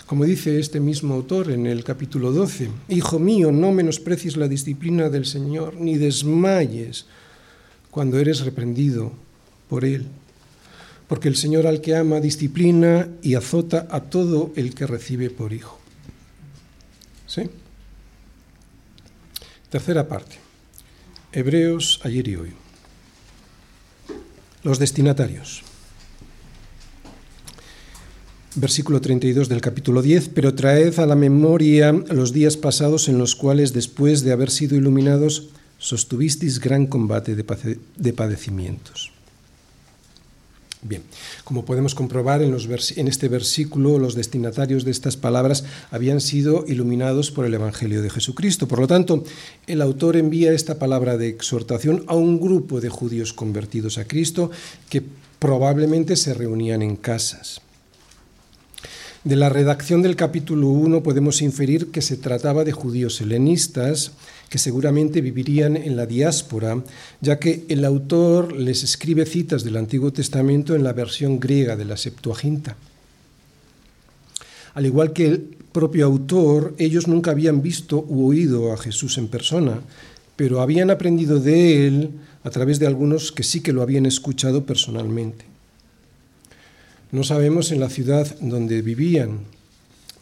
Como 0.06 0.26
dice 0.26 0.60
este 0.60 0.80
mismo 0.80 1.16
autor 1.16 1.50
en 1.50 1.66
el 1.66 1.84
capítulo 1.84 2.32
12, 2.32 2.70
Hijo 2.90 3.18
mío, 3.18 3.52
no 3.52 3.72
menosprecies 3.72 4.38
la 4.38 4.48
disciplina 4.48 5.10
del 5.10 5.26
Señor, 5.26 5.74
ni 5.82 5.98
desmayes 5.98 7.08
cuando 7.90 8.20
eres 8.20 8.42
reprendido 8.42 9.12
por 9.70 9.86
Él, 9.86 10.06
porque 11.08 11.30
el 11.30 11.36
Señor 11.36 11.66
al 11.66 11.82
que 11.82 11.96
ama 11.96 12.20
disciplina 12.20 13.10
y 13.24 13.34
azota 13.34 13.88
a 13.90 14.02
todo 14.02 14.52
el 14.56 14.76
que 14.76 14.86
recibe 14.86 15.32
por 15.32 15.52
hijo. 15.52 15.80
¿Sí? 17.26 17.50
Tercera 19.70 20.08
parte. 20.08 20.38
Hebreos 21.34 22.00
ayer 22.04 22.28
y 22.28 22.36
hoy. 22.38 22.54
Los 24.64 24.80
destinatarios. 24.80 25.62
Versículo 28.56 29.02
32 29.02 29.50
del 29.50 29.62
capítulo 29.62 30.02
10, 30.02 30.30
pero 30.30 30.56
traed 30.56 30.98
a 31.00 31.06
la 31.06 31.16
memoria 31.16 31.92
los 31.92 32.32
días 32.32 32.56
pasados 32.56 33.10
en 33.10 33.18
los 33.18 33.36
cuales, 33.36 33.74
después 33.74 34.24
de 34.24 34.32
haber 34.32 34.52
sido 34.52 34.78
iluminados, 34.78 35.50
sostuvisteis 35.78 36.60
gran 36.60 36.88
combate 36.88 37.36
de, 37.36 38.14
padecimientos. 38.14 39.12
Bien, 40.88 41.04
como 41.44 41.66
podemos 41.66 41.96
comprobar 41.96 42.42
en, 42.42 42.56
en, 42.56 43.08
este 43.08 43.28
versículo, 43.28 44.00
los 44.00 44.16
destinatarios 44.16 44.86
de 44.86 44.92
estas 44.92 45.18
palabras 45.18 45.66
habían 45.92 46.22
sido 46.22 46.64
iluminados 46.66 47.30
por 47.30 47.46
el 47.46 47.54
Evangelio 47.54 48.02
de 48.02 48.10
Jesucristo. 48.10 48.68
Por 48.68 48.80
lo 48.80 48.88
tanto, 48.88 49.24
el 49.68 49.82
autor 49.82 50.16
envía 50.16 50.54
esta 50.54 50.80
palabra 50.80 51.18
de 51.18 51.28
exhortación 51.28 52.06
a 52.08 52.16
un 52.16 52.40
grupo 52.40 52.80
de 52.80 52.90
judíos 52.90 53.34
convertidos 53.34 53.98
a 53.98 54.06
Cristo 54.06 54.50
que 54.90 55.04
probablemente 55.40 56.16
se 56.16 56.34
reunían 56.34 56.82
en 56.82 56.96
casas. 56.96 57.62
De 59.28 59.36
la 59.36 59.50
redacción 59.50 60.02
del 60.02 60.16
capítulo 60.16 60.70
1 60.70 61.04
podemos 61.04 61.42
inferir 61.42 61.92
que 61.92 62.02
se 62.02 62.16
trataba 62.16 62.64
de 62.64 62.72
judíos 62.72 63.20
helenistas 63.20 64.14
que 64.50 64.58
seguramente 64.58 65.20
vivirían 65.20 65.76
en 65.76 65.98
la 65.98 66.06
diáspora, 66.06 66.82
ya 67.20 67.38
que 67.38 67.66
el 67.68 67.84
autor 67.84 68.54
les 68.54 68.84
escribe 68.84 69.26
citas 69.26 69.66
del 69.66 69.76
Antiguo 69.76 70.14
Testamento 70.14 70.76
en 70.76 70.86
la 70.86 70.94
versión 70.94 71.42
griega 71.42 71.76
de 71.76 71.84
la 71.84 71.98
Septuaginta. 71.98 72.78
Al 74.76 74.86
igual 74.86 75.12
que 75.12 75.26
el 75.26 75.40
propio 75.74 76.06
autor, 76.06 76.74
ellos 76.78 77.10
nunca 77.10 77.32
habían 77.32 77.62
visto 77.62 78.06
u 78.08 78.30
oído 78.30 78.72
a 78.72 78.78
Jesús 78.78 79.18
en 79.18 79.28
persona, 79.28 79.82
pero 80.38 80.62
habían 80.62 80.90
aprendido 80.90 81.42
de 81.42 81.86
él 81.86 82.12
a 82.46 82.50
través 82.50 82.80
de 82.80 82.88
algunos 82.88 83.34
que 83.34 83.44
sí 83.44 83.60
que 83.60 83.74
lo 83.74 83.82
habían 83.82 84.06
escuchado 84.06 84.66
personalmente. 84.66 85.57
No 87.12 87.24
sabemos 87.24 87.72
en 87.72 87.80
la 87.80 87.90
ciudad 87.90 88.36
donde 88.42 88.82
vivían, 88.82 89.40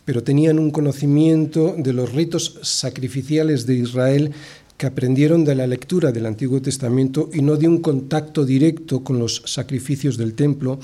pero 0.06 0.24
tenían 0.24 0.60
un 0.60 0.70
conocimiento 0.70 1.76
de 1.78 1.94
los 1.94 2.14
ritos 2.14 2.60
sacrificiales 2.62 3.66
de 3.66 3.76
Israel 3.76 4.32
que 4.78 4.86
aprendieron 4.86 5.46
de 5.46 5.56
la 5.56 5.66
lectura 5.66 6.12
del 6.12 6.28
Antiguo 6.28 6.62
Testamento 6.62 7.30
y 7.34 7.42
no 7.42 7.56
de 7.56 7.68
un 7.68 7.82
contacto 7.82 8.46
directo 8.46 9.04
con 9.04 9.18
los 9.18 9.42
sacrificios 9.46 10.18
del 10.18 10.36
templo, 10.36 10.80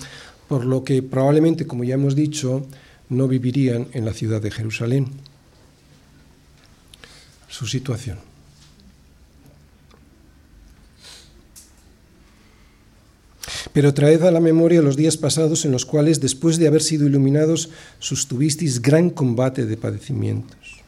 por 0.47 0.65
lo 0.65 0.83
que 0.83 1.03
probablemente, 1.03 1.67
como 1.67 1.83
ya 1.83 1.93
hemos 1.93 2.15
dicho, 2.15 2.65
no 3.09 3.27
vivirían 3.27 3.87
en 3.93 4.05
la 4.05 4.13
ciudad 4.13 4.41
de 4.41 4.49
Jerusalén. 4.49 5.07
Su 7.47 7.67
situación. 7.67 8.30
Pero 13.73 13.93
traed 13.93 14.23
a 14.23 14.31
la 14.31 14.39
memoria 14.39 14.81
los 14.81 14.97
días 14.97 15.17
pasados 15.17 15.63
en 15.65 15.71
los 15.71 15.85
cuales, 15.85 16.19
después 16.19 16.57
de 16.57 16.67
haber 16.67 16.81
sido 16.81 17.07
iluminados, 17.07 17.69
sustuvisteis 17.99 18.81
gran 18.81 19.09
combate 19.09 19.65
de 19.65 19.77
padecimientos. 19.77 20.81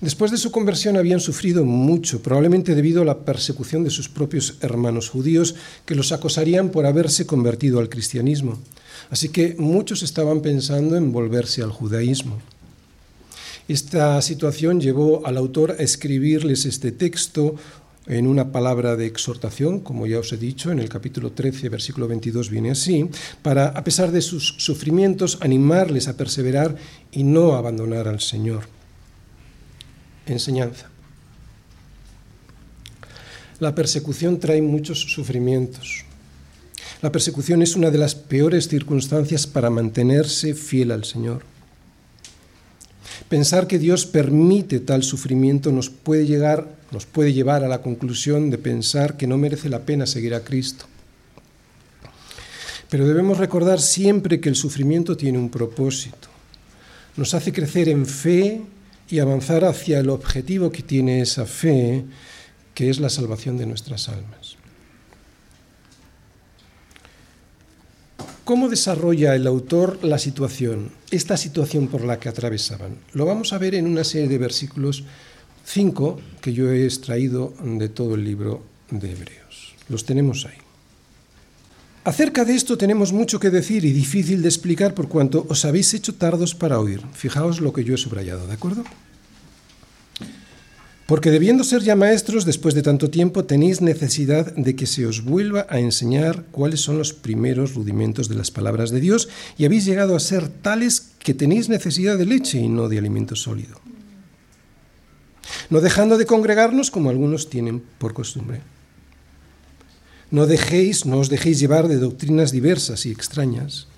Después 0.00 0.30
de 0.30 0.36
su 0.36 0.50
conversión 0.50 0.98
habían 0.98 1.20
sufrido 1.20 1.64
mucho, 1.64 2.20
probablemente 2.20 2.74
debido 2.74 3.00
a 3.00 3.04
la 3.06 3.20
persecución 3.20 3.84
de 3.84 3.90
sus 3.90 4.08
propios 4.08 4.58
hermanos 4.60 5.08
judíos 5.08 5.54
que 5.86 5.94
los 5.94 6.12
acosarían 6.12 6.68
por 6.68 6.84
haberse 6.84 7.24
convertido 7.24 7.78
al 7.78 7.88
cristianismo. 7.88 8.58
Así 9.08 9.30
que 9.30 9.54
muchos 9.58 10.02
estaban 10.02 10.42
pensando 10.42 10.96
en 10.96 11.10
volverse 11.10 11.62
al 11.62 11.70
judaísmo. 11.70 12.38
Esta 13.66 14.20
situación 14.20 14.78
llevó 14.78 15.26
al 15.26 15.38
autor 15.38 15.76
a 15.78 15.82
escribirles 15.82 16.66
este 16.66 16.92
texto 16.92 17.54
en 18.06 18.26
una 18.26 18.52
palabra 18.52 18.96
de 18.96 19.06
exhortación, 19.06 19.80
como 19.80 20.06
ya 20.06 20.18
os 20.18 20.32
he 20.32 20.36
dicho, 20.36 20.70
en 20.70 20.78
el 20.78 20.88
capítulo 20.88 21.32
13, 21.32 21.68
versículo 21.68 22.06
22 22.06 22.50
viene 22.50 22.70
así, 22.70 23.08
para, 23.42 23.68
a 23.68 23.82
pesar 23.84 24.12
de 24.12 24.20
sus 24.20 24.56
sufrimientos, 24.58 25.38
animarles 25.40 26.08
a 26.08 26.16
perseverar 26.16 26.76
y 27.12 27.24
no 27.24 27.54
abandonar 27.54 28.08
al 28.08 28.20
Señor. 28.20 28.64
Enseñanza. 30.26 30.90
La 33.60 33.74
persecución 33.74 34.38
trae 34.38 34.60
muchos 34.60 35.00
sufrimientos. 35.00 36.04
La 37.00 37.12
persecución 37.12 37.62
es 37.62 37.76
una 37.76 37.90
de 37.90 37.98
las 37.98 38.14
peores 38.14 38.68
circunstancias 38.68 39.46
para 39.46 39.70
mantenerse 39.70 40.54
fiel 40.54 40.90
al 40.90 41.04
Señor. 41.04 41.53
Pensar 43.28 43.66
que 43.66 43.78
Dios 43.78 44.06
permite 44.06 44.80
tal 44.80 45.02
sufrimiento 45.02 45.72
nos 45.72 45.90
puede, 45.90 46.26
llegar, 46.26 46.68
nos 46.92 47.06
puede 47.06 47.32
llevar 47.32 47.64
a 47.64 47.68
la 47.68 47.80
conclusión 47.80 48.50
de 48.50 48.58
pensar 48.58 49.16
que 49.16 49.26
no 49.26 49.38
merece 49.38 49.68
la 49.68 49.80
pena 49.80 50.06
seguir 50.06 50.34
a 50.34 50.44
Cristo. 50.44 50.86
Pero 52.90 53.06
debemos 53.08 53.38
recordar 53.38 53.80
siempre 53.80 54.40
que 54.40 54.48
el 54.48 54.56
sufrimiento 54.56 55.16
tiene 55.16 55.38
un 55.38 55.50
propósito. 55.50 56.28
Nos 57.16 57.34
hace 57.34 57.52
crecer 57.52 57.88
en 57.88 58.06
fe 58.06 58.60
y 59.08 59.18
avanzar 59.18 59.64
hacia 59.64 60.00
el 60.00 60.10
objetivo 60.10 60.70
que 60.70 60.82
tiene 60.82 61.20
esa 61.20 61.46
fe, 61.46 62.04
que 62.74 62.90
es 62.90 63.00
la 63.00 63.08
salvación 63.08 63.56
de 63.56 63.66
nuestras 63.66 64.08
almas. 64.08 64.53
¿Cómo 68.44 68.68
desarrolla 68.68 69.34
el 69.34 69.46
autor 69.46 70.04
la 70.04 70.18
situación, 70.18 70.90
esta 71.10 71.38
situación 71.38 71.88
por 71.88 72.04
la 72.04 72.20
que 72.20 72.28
atravesaban? 72.28 72.98
Lo 73.14 73.24
vamos 73.24 73.54
a 73.54 73.58
ver 73.58 73.74
en 73.74 73.86
una 73.86 74.04
serie 74.04 74.28
de 74.28 74.36
versículos, 74.36 75.02
cinco, 75.64 76.20
que 76.42 76.52
yo 76.52 76.70
he 76.70 76.84
extraído 76.84 77.54
de 77.62 77.88
todo 77.88 78.16
el 78.16 78.24
libro 78.24 78.62
de 78.90 79.12
Hebreos. 79.12 79.74
Los 79.88 80.04
tenemos 80.04 80.44
ahí. 80.44 80.58
Acerca 82.04 82.44
de 82.44 82.54
esto 82.54 82.76
tenemos 82.76 83.14
mucho 83.14 83.40
que 83.40 83.48
decir 83.48 83.86
y 83.86 83.92
difícil 83.92 84.42
de 84.42 84.48
explicar 84.48 84.92
por 84.92 85.08
cuanto 85.08 85.46
os 85.48 85.64
habéis 85.64 85.94
hecho 85.94 86.14
tardos 86.14 86.54
para 86.54 86.78
oír. 86.78 87.00
Fijaos 87.14 87.62
lo 87.62 87.72
que 87.72 87.82
yo 87.82 87.94
he 87.94 87.98
subrayado, 87.98 88.46
¿de 88.46 88.52
acuerdo? 88.52 88.84
Porque 91.06 91.30
debiendo 91.30 91.64
ser 91.64 91.82
ya 91.82 91.96
maestros 91.96 92.46
después 92.46 92.74
de 92.74 92.82
tanto 92.82 93.10
tiempo, 93.10 93.44
tenéis 93.44 93.82
necesidad 93.82 94.54
de 94.54 94.74
que 94.74 94.86
se 94.86 95.04
os 95.04 95.22
vuelva 95.22 95.66
a 95.68 95.78
enseñar 95.78 96.46
cuáles 96.50 96.80
son 96.80 96.96
los 96.96 97.12
primeros 97.12 97.74
rudimentos 97.74 98.28
de 98.28 98.36
las 98.36 98.50
palabras 98.50 98.90
de 98.90 99.00
Dios 99.00 99.28
y 99.58 99.66
habéis 99.66 99.84
llegado 99.84 100.16
a 100.16 100.20
ser 100.20 100.48
tales 100.48 101.12
que 101.18 101.34
tenéis 101.34 101.68
necesidad 101.68 102.16
de 102.16 102.24
leche 102.24 102.58
y 102.58 102.68
no 102.68 102.88
de 102.88 102.96
alimento 102.96 103.36
sólido. 103.36 103.80
No 105.68 105.82
dejando 105.82 106.16
de 106.16 106.24
congregarnos 106.24 106.90
como 106.90 107.10
algunos 107.10 107.50
tienen 107.50 107.82
por 107.98 108.14
costumbre. 108.14 108.62
No 110.30 110.46
dejéis, 110.46 111.04
no 111.04 111.18
os 111.18 111.28
dejéis 111.28 111.60
llevar 111.60 111.86
de 111.86 111.98
doctrinas 111.98 112.50
diversas 112.50 113.04
y 113.04 113.10
extrañas 113.10 113.88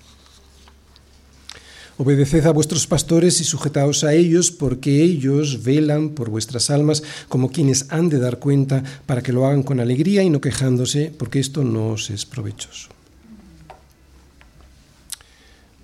Obedeced 1.97 2.45
a 2.45 2.51
vuestros 2.51 2.85
pastores 2.85 3.41
y 3.41 3.43
sujetaos 3.43 4.03
a 4.03 4.13
ellos, 4.13 4.51
porque 4.51 5.01
ellos 5.01 5.63
velan 5.63 6.09
por 6.09 6.29
vuestras 6.29 6.69
almas 6.69 7.03
como 7.27 7.51
quienes 7.51 7.87
han 7.89 8.09
de 8.09 8.19
dar 8.19 8.39
cuenta, 8.39 8.83
para 9.05 9.21
que 9.21 9.33
lo 9.33 9.45
hagan 9.45 9.63
con 9.63 9.79
alegría 9.79 10.21
y 10.21 10.29
no 10.29 10.39
quejándose, 10.39 11.11
porque 11.17 11.39
esto 11.39 11.63
no 11.63 11.89
os 11.89 12.09
es 12.09 12.25
provechoso. 12.25 12.89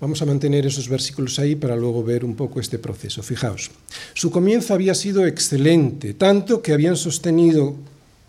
Vamos 0.00 0.22
a 0.22 0.26
mantener 0.26 0.66
esos 0.66 0.88
versículos 0.88 1.38
ahí 1.38 1.56
para 1.56 1.76
luego 1.76 2.04
ver 2.04 2.24
un 2.24 2.36
poco 2.36 2.60
este 2.60 2.78
proceso. 2.78 3.22
Fijaos, 3.22 3.70
su 4.12 4.30
comienzo 4.30 4.74
había 4.74 4.94
sido 4.94 5.26
excelente, 5.26 6.14
tanto 6.14 6.62
que 6.62 6.72
habían 6.72 6.96
sostenido 6.96 7.74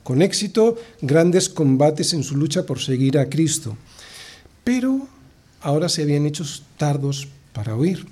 con 0.03 0.21
éxito 0.21 0.77
grandes 1.01 1.49
combates 1.49 2.13
en 2.13 2.23
su 2.23 2.37
lucha 2.37 2.65
por 2.65 2.79
seguir 2.79 3.17
a 3.17 3.29
Cristo 3.29 3.77
pero 4.65 5.07
ahora 5.61 5.87
se 5.87 6.01
habían 6.01 6.25
hecho 6.25 6.43
tardos 6.77 7.29
para 7.55 7.75
oír. 7.75 8.05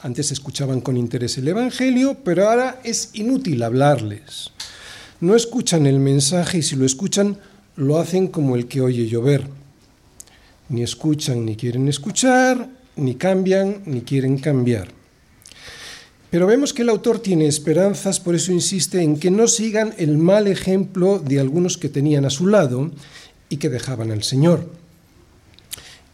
Antes 0.00 0.32
escuchaban 0.32 0.80
con 0.80 0.96
interés 0.96 1.38
el 1.38 1.46
Evangelio, 1.46 2.16
pero 2.24 2.48
ahora 2.48 2.80
es 2.82 3.10
inútil 3.12 3.62
hablarles. 3.62 4.50
No 5.20 5.36
escuchan 5.36 5.86
el 5.86 6.00
mensaje 6.00 6.58
y 6.58 6.62
si 6.62 6.74
lo 6.74 6.86
escuchan, 6.86 7.38
lo 7.76 7.98
hacen 7.98 8.28
como 8.28 8.56
el 8.56 8.66
que 8.66 8.80
oye 8.80 9.06
llover. 9.06 9.46
Ni 10.68 10.82
escuchan 10.82 11.44
ni 11.44 11.56
quieren 11.56 11.88
escuchar, 11.88 12.68
ni 12.96 13.14
cambian 13.16 13.82
ni 13.86 14.00
quieren 14.00 14.38
cambiar. 14.38 14.88
Pero 16.30 16.46
vemos 16.46 16.72
que 16.72 16.82
el 16.82 16.90
autor 16.90 17.20
tiene 17.20 17.46
esperanzas, 17.46 18.20
por 18.20 18.34
eso 18.34 18.52
insiste 18.52 19.02
en 19.02 19.18
que 19.18 19.30
no 19.30 19.48
sigan 19.48 19.94
el 19.98 20.18
mal 20.18 20.46
ejemplo 20.46 21.18
de 21.18 21.40
algunos 21.40 21.78
que 21.78 21.88
tenían 21.88 22.24
a 22.24 22.30
su 22.30 22.46
lado 22.46 22.90
y 23.48 23.56
que 23.56 23.70
dejaban 23.70 24.10
al 24.10 24.22
Señor. 24.22 24.70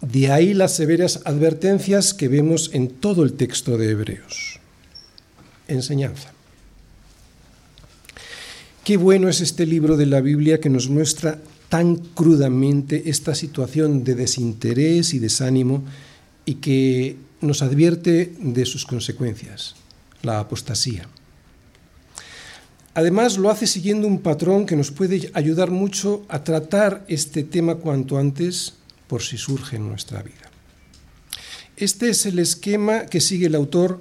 De 0.04 0.30
ahí 0.30 0.52
las 0.52 0.76
severas 0.76 1.20
advertencias 1.24 2.12
que 2.12 2.28
vemos 2.28 2.70
en 2.74 2.88
todo 2.88 3.22
el 3.22 3.32
texto 3.32 3.78
de 3.78 3.90
Hebreos. 3.90 4.60
Enseñanza. 5.66 6.30
Qué 8.84 8.98
bueno 8.98 9.30
es 9.30 9.40
este 9.40 9.64
libro 9.64 9.96
de 9.96 10.04
la 10.04 10.20
Biblia 10.20 10.60
que 10.60 10.68
nos 10.68 10.90
muestra 10.90 11.38
tan 11.70 11.96
crudamente 11.96 13.08
esta 13.08 13.34
situación 13.34 14.04
de 14.04 14.14
desinterés 14.14 15.14
y 15.14 15.20
desánimo 15.20 15.82
y 16.44 16.56
que 16.56 17.16
nos 17.40 17.62
advierte 17.62 18.34
de 18.38 18.66
sus 18.66 18.84
consecuencias, 18.84 19.74
la 20.20 20.38
apostasía. 20.38 21.08
Además, 22.92 23.38
lo 23.38 23.48
hace 23.48 23.66
siguiendo 23.66 24.06
un 24.06 24.20
patrón 24.20 24.66
que 24.66 24.76
nos 24.76 24.90
puede 24.90 25.30
ayudar 25.32 25.70
mucho 25.70 26.26
a 26.28 26.44
tratar 26.44 27.06
este 27.08 27.42
tema 27.42 27.76
cuanto 27.76 28.18
antes 28.18 28.74
por 29.06 29.22
si 29.22 29.38
surge 29.38 29.76
en 29.76 29.88
nuestra 29.88 30.22
vida. 30.22 30.50
Este 31.76 32.08
es 32.08 32.26
el 32.26 32.38
esquema 32.38 33.06
que 33.06 33.20
sigue 33.20 33.46
el 33.46 33.54
autor 33.54 34.00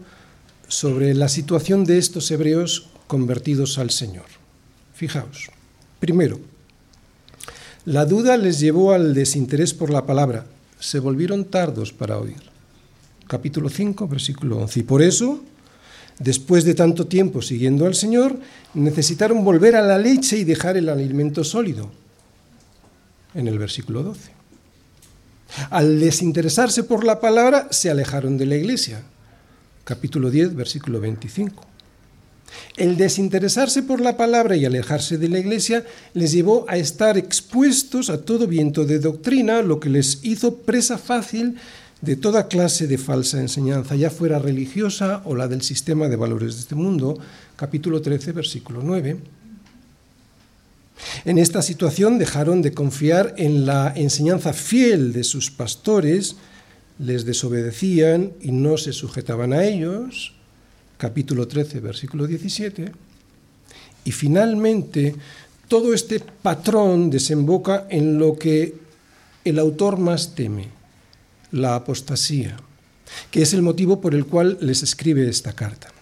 sobre 0.68 1.14
la 1.14 1.30
situación 1.30 1.86
de 1.86 1.98
estos 1.98 2.30
hebreos 2.32 2.90
convertidos 3.08 3.78
al 3.78 3.90
Señor. 3.90 4.26
Fijaos, 4.94 5.50
primero, 6.00 6.40
la 7.86 8.06
duda 8.06 8.38
les 8.38 8.60
llevó 8.60 8.94
al 8.94 9.14
desinterés 9.14 9.74
por 9.74 9.90
la 9.90 10.06
palabra, 10.06 10.46
se 10.80 11.00
volvieron 11.00 11.46
tardos 11.46 11.94
para 11.94 12.20
oír. 12.20 12.42
Capítulo 13.28 13.70
5, 13.70 14.08
versículo 14.08 14.58
11. 14.60 14.82
Y 14.82 14.84
por 14.84 15.02
eso, 15.02 15.44
después 16.20 16.66
de 16.66 16.76
tanto 16.76 17.08
tiempo 17.08 17.42
siguiendo 17.42 17.86
al 17.86 17.96
Señor, 17.96 18.38
necesitaron 18.74 19.44
volver 19.44 19.76
a 19.76 19.82
la 19.82 19.98
leche 19.98 20.38
y 20.38 20.44
dejar 20.44 20.78
el 20.78 20.90
alimento 20.90 21.44
sólido. 21.44 21.90
En 23.34 23.48
el 23.48 23.58
versículo 23.58 24.04
12. 24.04 24.33
Al 25.70 26.00
desinteresarse 26.00 26.84
por 26.84 27.04
la 27.04 27.20
palabra, 27.20 27.68
se 27.72 27.90
alejaron 27.90 28.38
de 28.38 28.46
la 28.46 28.56
iglesia. 28.56 29.04
Capítulo 29.84 30.32
10, 30.32 30.56
versículo 30.56 31.00
25. 31.00 31.64
El 32.78 32.98
desinteresarse 32.98 33.84
por 33.84 34.02
la 34.02 34.18
palabra 34.18 34.56
y 34.56 34.66
alejarse 34.66 35.18
de 35.18 35.30
la 35.30 35.40
iglesia 35.40 35.86
les 36.14 36.32
llevó 36.32 36.66
a 36.68 36.78
estar 36.78 37.18
expuestos 37.18 38.10
a 38.10 38.22
todo 38.22 38.48
viento 38.48 38.86
de 38.86 39.00
doctrina, 39.00 39.62
lo 39.62 39.80
que 39.80 39.90
les 39.90 40.20
hizo 40.24 40.58
presa 40.58 40.98
fácil 40.98 41.58
de 42.02 42.16
toda 42.16 42.48
clase 42.48 42.88
de 42.88 42.98
falsa 42.98 43.40
enseñanza, 43.40 43.96
ya 43.96 44.10
fuera 44.10 44.40
religiosa 44.40 45.22
o 45.26 45.36
la 45.36 45.48
del 45.48 45.62
sistema 45.62 46.10
de 46.10 46.16
valores 46.16 46.56
de 46.56 46.62
este 46.62 46.76
mundo, 46.76 47.18
capítulo 47.56 48.02
13, 48.02 48.34
versículo 48.34 48.82
9. 48.84 49.18
En 51.26 51.38
esta 51.38 51.62
situación 51.62 52.18
dejaron 52.18 52.62
de 52.62 52.74
confiar 52.74 53.34
en 53.38 53.66
la 53.66 53.94
enseñanza 53.96 54.54
fiel 54.54 55.14
de 55.14 55.24
sus 55.24 55.52
pastores, 55.52 56.36
les 57.00 57.26
desobedecían 57.26 58.34
y 58.42 58.52
no 58.52 58.78
se 58.78 58.94
sujetaban 58.94 59.54
a 59.54 59.64
ellos, 59.66 60.34
capítulo 60.98 61.48
13, 61.48 61.80
versículo 61.80 62.28
17. 62.28 62.92
Y 64.06 64.12
finalmente, 64.12 65.16
todo 65.68 65.94
este 65.94 66.20
patrón 66.20 67.10
desemboca 67.10 67.88
en 67.90 68.20
lo 68.20 68.38
que 68.38 68.76
el 69.44 69.60
autor 69.60 69.98
más 69.98 70.36
teme, 70.36 70.70
la 71.52 71.76
apostasía, 71.76 72.58
que 73.32 73.42
es 73.42 73.54
el 73.54 73.62
motivo 73.62 74.02
por 74.02 74.14
el 74.14 74.26
cual 74.26 74.58
les 74.62 74.84
escribe 74.84 75.28
esta 75.28 75.54
carta. 75.54 75.93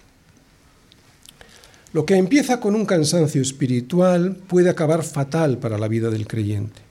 Lo 1.93 2.05
que 2.05 2.15
empieza 2.15 2.59
con 2.59 2.75
un 2.75 2.85
cansancio 2.85 3.41
espiritual 3.41 4.37
puede 4.47 4.69
acabar 4.69 5.03
fatal 5.03 5.57
para 5.57 5.77
la 5.77 5.89
vida 5.89 6.09
del 6.09 6.25
creyente. 6.25 6.81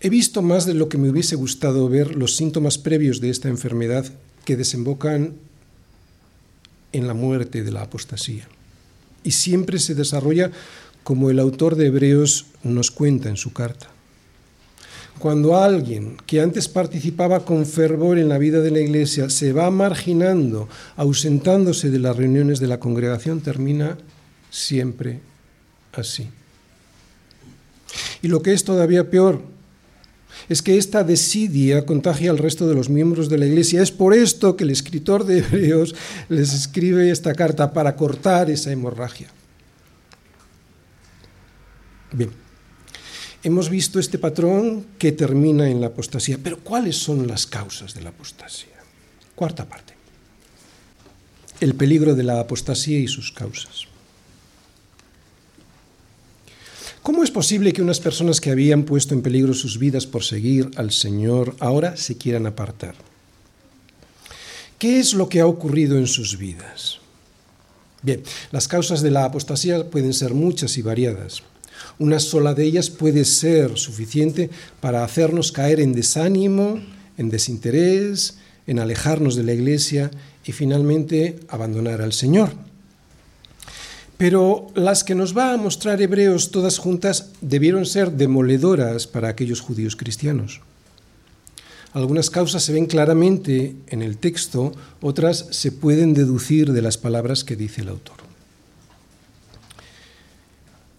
He 0.00 0.08
visto 0.08 0.42
más 0.42 0.64
de 0.64 0.74
lo 0.74 0.88
que 0.88 0.96
me 0.96 1.10
hubiese 1.10 1.36
gustado 1.36 1.88
ver 1.88 2.14
los 2.14 2.36
síntomas 2.36 2.78
previos 2.78 3.20
de 3.20 3.30
esta 3.30 3.48
enfermedad 3.48 4.06
que 4.44 4.56
desembocan 4.56 5.34
en 6.92 7.06
la 7.06 7.14
muerte 7.14 7.62
de 7.62 7.72
la 7.72 7.82
apostasía. 7.82 8.48
Y 9.24 9.32
siempre 9.32 9.78
se 9.78 9.94
desarrolla 9.94 10.50
como 11.02 11.30
el 11.30 11.40
autor 11.40 11.76
de 11.76 11.86
Hebreos 11.86 12.46
nos 12.62 12.90
cuenta 12.90 13.28
en 13.28 13.36
su 13.36 13.52
carta. 13.52 13.90
Cuando 15.18 15.56
alguien 15.56 16.16
que 16.26 16.40
antes 16.40 16.68
participaba 16.68 17.44
con 17.44 17.66
fervor 17.66 18.18
en 18.18 18.28
la 18.28 18.38
vida 18.38 18.60
de 18.60 18.70
la 18.70 18.80
iglesia 18.80 19.30
se 19.30 19.52
va 19.52 19.70
marginando, 19.70 20.68
ausentándose 20.96 21.90
de 21.90 21.98
las 21.98 22.16
reuniones 22.16 22.60
de 22.60 22.68
la 22.68 22.78
congregación, 22.78 23.40
termina 23.40 23.98
siempre 24.50 25.20
así. 25.92 26.28
Y 28.22 28.28
lo 28.28 28.42
que 28.42 28.52
es 28.52 28.64
todavía 28.64 29.10
peor, 29.10 29.42
es 30.48 30.62
que 30.62 30.78
esta 30.78 31.04
desidia 31.04 31.84
contagia 31.84 32.30
al 32.30 32.38
resto 32.38 32.68
de 32.68 32.74
los 32.74 32.88
miembros 32.88 33.28
de 33.28 33.38
la 33.38 33.46
Iglesia. 33.46 33.82
Es 33.82 33.90
por 33.90 34.14
esto 34.14 34.56
que 34.56 34.64
el 34.64 34.70
escritor 34.70 35.24
de 35.24 35.38
Hebreos 35.38 35.94
les 36.28 36.54
escribe 36.54 37.10
esta 37.10 37.34
carta, 37.34 37.72
para 37.72 37.96
cortar 37.96 38.50
esa 38.50 38.70
hemorragia. 38.70 39.28
Bien, 42.12 42.30
hemos 43.42 43.70
visto 43.70 43.98
este 43.98 44.18
patrón 44.18 44.86
que 44.98 45.12
termina 45.12 45.68
en 45.68 45.80
la 45.80 45.88
apostasía, 45.88 46.38
pero 46.42 46.58
¿cuáles 46.58 46.96
son 46.96 47.26
las 47.26 47.46
causas 47.46 47.94
de 47.94 48.02
la 48.02 48.10
apostasía? 48.10 48.76
Cuarta 49.34 49.68
parte. 49.68 49.94
El 51.60 51.74
peligro 51.74 52.14
de 52.14 52.22
la 52.22 52.40
apostasía 52.40 52.98
y 52.98 53.08
sus 53.08 53.32
causas. 53.32 53.86
¿Cómo 57.02 57.24
es 57.24 57.30
posible 57.30 57.72
que 57.72 57.82
unas 57.82 58.00
personas 58.00 58.40
que 58.40 58.50
habían 58.50 58.82
puesto 58.82 59.14
en 59.14 59.22
peligro 59.22 59.54
sus 59.54 59.78
vidas 59.78 60.06
por 60.06 60.24
seguir 60.24 60.70
al 60.76 60.90
Señor 60.90 61.56
ahora 61.58 61.96
se 61.96 62.18
quieran 62.18 62.46
apartar? 62.46 62.94
¿Qué 64.78 65.00
es 65.00 65.14
lo 65.14 65.28
que 65.28 65.40
ha 65.40 65.46
ocurrido 65.46 65.96
en 65.96 66.06
sus 66.06 66.38
vidas? 66.38 66.98
Bien, 68.02 68.22
las 68.52 68.68
causas 68.68 69.00
de 69.02 69.10
la 69.10 69.24
apostasía 69.24 69.90
pueden 69.90 70.12
ser 70.12 70.34
muchas 70.34 70.76
y 70.78 70.82
variadas. 70.82 71.42
Una 71.98 72.20
sola 72.20 72.54
de 72.54 72.64
ellas 72.64 72.90
puede 72.90 73.24
ser 73.24 73.76
suficiente 73.78 74.50
para 74.80 75.04
hacernos 75.04 75.52
caer 75.52 75.80
en 75.80 75.92
desánimo, 75.92 76.80
en 77.16 77.30
desinterés, 77.30 78.38
en 78.66 78.78
alejarnos 78.78 79.34
de 79.34 79.42
la 79.44 79.52
iglesia 79.52 80.10
y 80.44 80.52
finalmente 80.52 81.40
abandonar 81.48 82.00
al 82.00 82.12
Señor. 82.12 82.50
Pero 84.16 84.66
las 84.74 85.04
que 85.04 85.14
nos 85.14 85.36
va 85.36 85.52
a 85.52 85.56
mostrar 85.56 86.02
Hebreos 86.02 86.50
todas 86.50 86.78
juntas 86.78 87.30
debieron 87.40 87.86
ser 87.86 88.12
demoledoras 88.12 89.06
para 89.06 89.28
aquellos 89.28 89.60
judíos 89.60 89.94
cristianos. 89.94 90.60
Algunas 91.92 92.28
causas 92.28 92.62
se 92.62 92.72
ven 92.72 92.86
claramente 92.86 93.76
en 93.86 94.02
el 94.02 94.18
texto, 94.18 94.72
otras 95.00 95.46
se 95.50 95.72
pueden 95.72 96.14
deducir 96.14 96.72
de 96.72 96.82
las 96.82 96.98
palabras 96.98 97.44
que 97.44 97.56
dice 97.56 97.80
el 97.80 97.88
autor. 97.88 98.16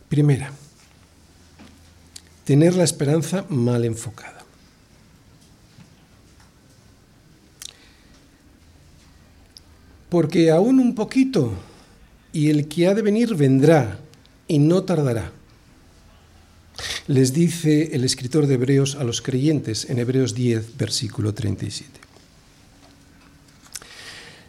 Primera, 0.08 0.52
tener 2.50 2.74
la 2.74 2.84
esperanza 2.84 3.46
mal 3.48 3.86
enfocada. 3.86 4.44
Porque 10.10 10.50
aún 10.50 10.80
un 10.80 10.96
poquito 10.96 11.54
y 12.34 12.50
el 12.50 12.68
que 12.68 12.88
ha 12.88 12.96
de 12.96 13.04
venir 13.04 13.36
vendrá 13.36 14.00
y 14.48 14.58
no 14.58 14.82
tardará. 14.82 15.32
Les 17.06 17.34
dice 17.34 17.92
el 17.94 18.04
escritor 18.04 18.48
de 18.48 18.56
Hebreos 18.56 18.96
a 18.96 19.04
los 19.04 19.22
creyentes 19.22 19.88
en 19.88 20.00
Hebreos 20.00 20.34
10, 20.34 20.76
versículo 20.76 21.36
37. 21.36 22.00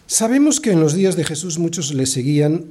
Sabemos 0.07 0.59
que 0.59 0.73
en 0.73 0.81
los 0.81 0.95
días 0.95 1.17
de 1.17 1.25
Jesús 1.25 1.59
muchos 1.59 1.93
le 1.93 2.07
seguían 2.07 2.65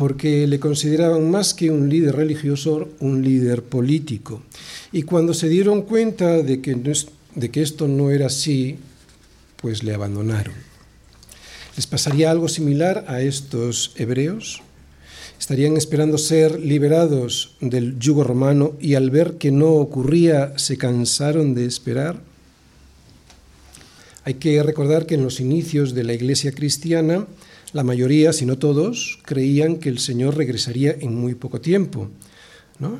porque 0.00 0.46
le 0.46 0.58
consideraban 0.58 1.30
más 1.30 1.52
que 1.52 1.70
un 1.70 1.90
líder 1.90 2.16
religioso, 2.16 2.88
un 3.00 3.22
líder 3.22 3.62
político. 3.62 4.40
Y 4.92 5.02
cuando 5.02 5.34
se 5.34 5.50
dieron 5.50 5.82
cuenta 5.82 6.42
de 6.42 6.62
que, 6.62 6.74
de 7.34 7.50
que 7.50 7.60
esto 7.60 7.86
no 7.86 8.10
era 8.10 8.28
así, 8.28 8.78
pues 9.60 9.82
le 9.82 9.92
abandonaron. 9.92 10.54
¿Les 11.76 11.86
pasaría 11.86 12.30
algo 12.30 12.48
similar 12.48 13.04
a 13.08 13.20
estos 13.20 13.92
hebreos? 13.94 14.62
Estarían 15.38 15.76
esperando 15.76 16.16
ser 16.16 16.58
liberados 16.58 17.56
del 17.60 17.98
yugo 17.98 18.24
romano 18.24 18.76
y 18.80 18.94
al 18.94 19.10
ver 19.10 19.34
que 19.34 19.50
no 19.50 19.72
ocurría 19.72 20.56
se 20.56 20.78
cansaron 20.78 21.52
de 21.52 21.66
esperar. 21.66 22.22
Hay 24.24 24.34
que 24.34 24.62
recordar 24.62 25.04
que 25.04 25.16
en 25.16 25.24
los 25.24 25.40
inicios 25.40 25.92
de 25.92 26.04
la 26.04 26.14
iglesia 26.14 26.52
cristiana, 26.52 27.26
la 27.72 27.84
mayoría, 27.84 28.32
si 28.32 28.46
no 28.46 28.58
todos, 28.58 29.18
creían 29.24 29.76
que 29.76 29.88
el 29.88 29.98
Señor 29.98 30.36
regresaría 30.36 30.92
en 30.92 31.14
muy 31.14 31.34
poco 31.34 31.60
tiempo, 31.60 32.10
¿no? 32.78 32.98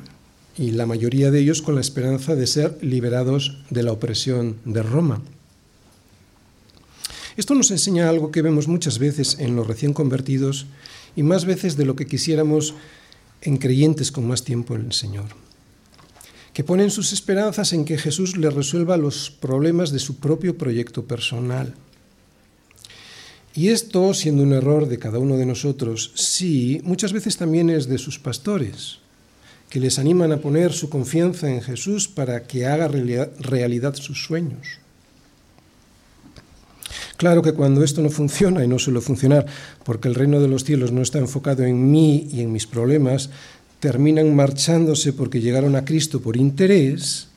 y 0.57 0.71
la 0.71 0.85
mayoría 0.85 1.31
de 1.31 1.39
ellos 1.39 1.61
con 1.61 1.75
la 1.75 1.81
esperanza 1.81 2.35
de 2.35 2.47
ser 2.47 2.77
liberados 2.81 3.57
de 3.69 3.83
la 3.83 3.91
opresión 3.91 4.57
de 4.65 4.83
Roma. 4.83 5.21
Esto 7.37 7.55
nos 7.55 7.71
enseña 7.71 8.09
algo 8.09 8.31
que 8.31 8.41
vemos 8.41 8.67
muchas 8.67 8.99
veces 8.99 9.37
en 9.39 9.55
los 9.55 9.65
recién 9.65 9.93
convertidos 9.93 10.65
y 11.15 11.23
más 11.23 11.45
veces 11.45 11.77
de 11.77 11.85
lo 11.85 11.95
que 11.95 12.05
quisiéramos 12.05 12.75
en 13.41 13.57
creyentes 13.57 14.11
con 14.11 14.27
más 14.27 14.43
tiempo 14.43 14.75
en 14.75 14.85
el 14.85 14.93
Señor, 14.93 15.29
que 16.53 16.63
ponen 16.63 16.91
sus 16.91 17.13
esperanzas 17.13 17.73
en 17.73 17.85
que 17.85 17.97
Jesús 17.97 18.37
les 18.37 18.53
resuelva 18.53 18.97
los 18.97 19.31
problemas 19.31 19.91
de 19.91 19.99
su 19.99 20.17
propio 20.17 20.57
proyecto 20.57 21.05
personal. 21.05 21.73
Y 23.53 23.69
esto, 23.69 24.13
siendo 24.13 24.43
un 24.43 24.53
error 24.53 24.87
de 24.87 24.97
cada 24.97 25.19
uno 25.19 25.35
de 25.37 25.45
nosotros, 25.45 26.11
sí, 26.15 26.81
muchas 26.83 27.11
veces 27.11 27.35
también 27.37 27.69
es 27.69 27.87
de 27.87 27.97
sus 27.97 28.17
pastores, 28.17 28.99
que 29.69 29.79
les 29.79 29.99
animan 29.99 30.31
a 30.31 30.37
poner 30.37 30.71
su 30.71 30.89
confianza 30.89 31.49
en 31.49 31.61
Jesús 31.61 32.07
para 32.07 32.43
que 32.43 32.65
haga 32.65 32.87
realidad 32.87 33.95
sus 33.95 34.23
sueños. 34.23 34.79
Claro 37.17 37.41
que 37.41 37.53
cuando 37.53 37.83
esto 37.83 38.01
no 38.01 38.09
funciona, 38.09 38.63
y 38.63 38.67
no 38.67 38.79
suele 38.79 39.01
funcionar, 39.01 39.45
porque 39.83 40.07
el 40.07 40.15
reino 40.15 40.39
de 40.39 40.47
los 40.47 40.63
cielos 40.63 40.91
no 40.91 41.01
está 41.01 41.19
enfocado 41.19 41.63
en 41.63 41.91
mí 41.91 42.27
y 42.31 42.41
en 42.41 42.51
mis 42.51 42.65
problemas, 42.65 43.29
terminan 43.79 44.35
marchándose 44.35 45.13
porque 45.13 45.41
llegaron 45.41 45.75
a 45.75 45.85
Cristo 45.85 46.21
por 46.21 46.37
interés 46.37 47.27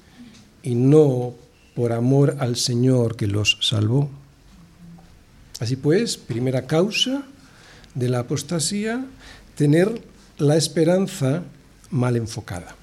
y 0.62 0.74
no 0.74 1.34
por 1.74 1.92
amor 1.92 2.36
al 2.38 2.56
Señor 2.56 3.16
que 3.16 3.26
los 3.26 3.58
salvó. 3.60 4.08
Así 5.60 5.76
pues, 5.76 6.16
primera 6.16 6.66
causa 6.66 7.22
de 7.94 8.08
la 8.08 8.20
apostasía, 8.20 9.04
tener 9.56 10.02
la 10.38 10.56
esperanza 10.56 11.44
mal 11.90 12.16
enfocada. 12.16 12.74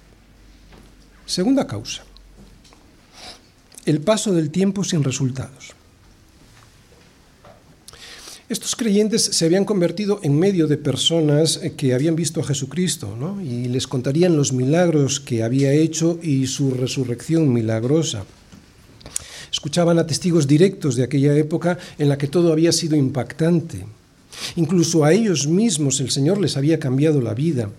Segunda 1.25 1.67
causa, 1.67 2.03
el 3.85 4.01
paso 4.01 4.33
del 4.33 4.51
tiempo 4.51 4.83
sin 4.83 5.03
resultados. 5.03 5.75
Estos 8.47 8.75
creyentes 8.75 9.23
se 9.23 9.45
habían 9.45 9.63
convertido 9.63 10.19
en 10.23 10.37
medio 10.37 10.67
de 10.67 10.75
personas 10.75 11.61
que 11.77 11.93
habían 11.93 12.17
visto 12.17 12.41
a 12.41 12.43
Jesucristo 12.43 13.15
¿no? 13.17 13.41
y 13.41 13.69
les 13.69 13.87
contarían 13.87 14.35
los 14.35 14.51
milagros 14.51 15.21
que 15.21 15.41
había 15.41 15.71
hecho 15.71 16.19
y 16.21 16.47
su 16.47 16.71
resurrección 16.71 17.53
milagrosa. 17.53 18.25
Escuchaban 19.51 19.99
a 19.99 20.07
testigos 20.07 20.47
directos 20.47 20.95
de 20.95 21.03
aquella 21.03 21.35
época 21.35 21.77
en 21.97 22.07
la 22.07 22.17
que 22.17 22.27
todo 22.27 22.53
había 22.53 22.71
sido 22.71 22.95
impactante. 22.95 23.85
Incluso 24.55 25.03
a 25.03 25.11
ellos 25.11 25.47
mismos 25.47 25.99
el 25.99 26.09
Señor 26.09 26.39
les 26.39 26.55
había 26.55 26.79
cambiado 26.79 27.21
la 27.21 27.33
vida. 27.33 27.69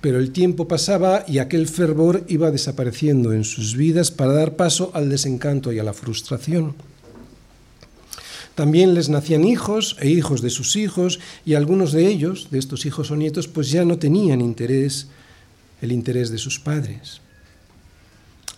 Pero 0.00 0.18
el 0.18 0.30
tiempo 0.30 0.66
pasaba 0.66 1.24
y 1.26 1.38
aquel 1.38 1.68
fervor 1.68 2.24
iba 2.28 2.50
desapareciendo 2.50 3.32
en 3.32 3.44
sus 3.44 3.76
vidas 3.76 4.10
para 4.10 4.32
dar 4.32 4.56
paso 4.56 4.90
al 4.94 5.10
desencanto 5.10 5.72
y 5.72 5.78
a 5.78 5.84
la 5.84 5.92
frustración. 5.92 6.74
También 8.54 8.94
les 8.94 9.08
nacían 9.08 9.44
hijos 9.44 9.96
e 10.00 10.08
hijos 10.08 10.40
de 10.40 10.50
sus 10.50 10.74
hijos 10.76 11.20
y 11.44 11.54
algunos 11.54 11.92
de 11.92 12.08
ellos, 12.08 12.48
de 12.50 12.58
estos 12.58 12.86
hijos 12.86 13.10
o 13.10 13.16
nietos, 13.16 13.46
pues 13.46 13.70
ya 13.70 13.84
no 13.84 13.98
tenían 13.98 14.40
interés, 14.40 15.08
el 15.80 15.92
interés 15.92 16.30
de 16.30 16.38
sus 16.38 16.58
padres. 16.58 17.20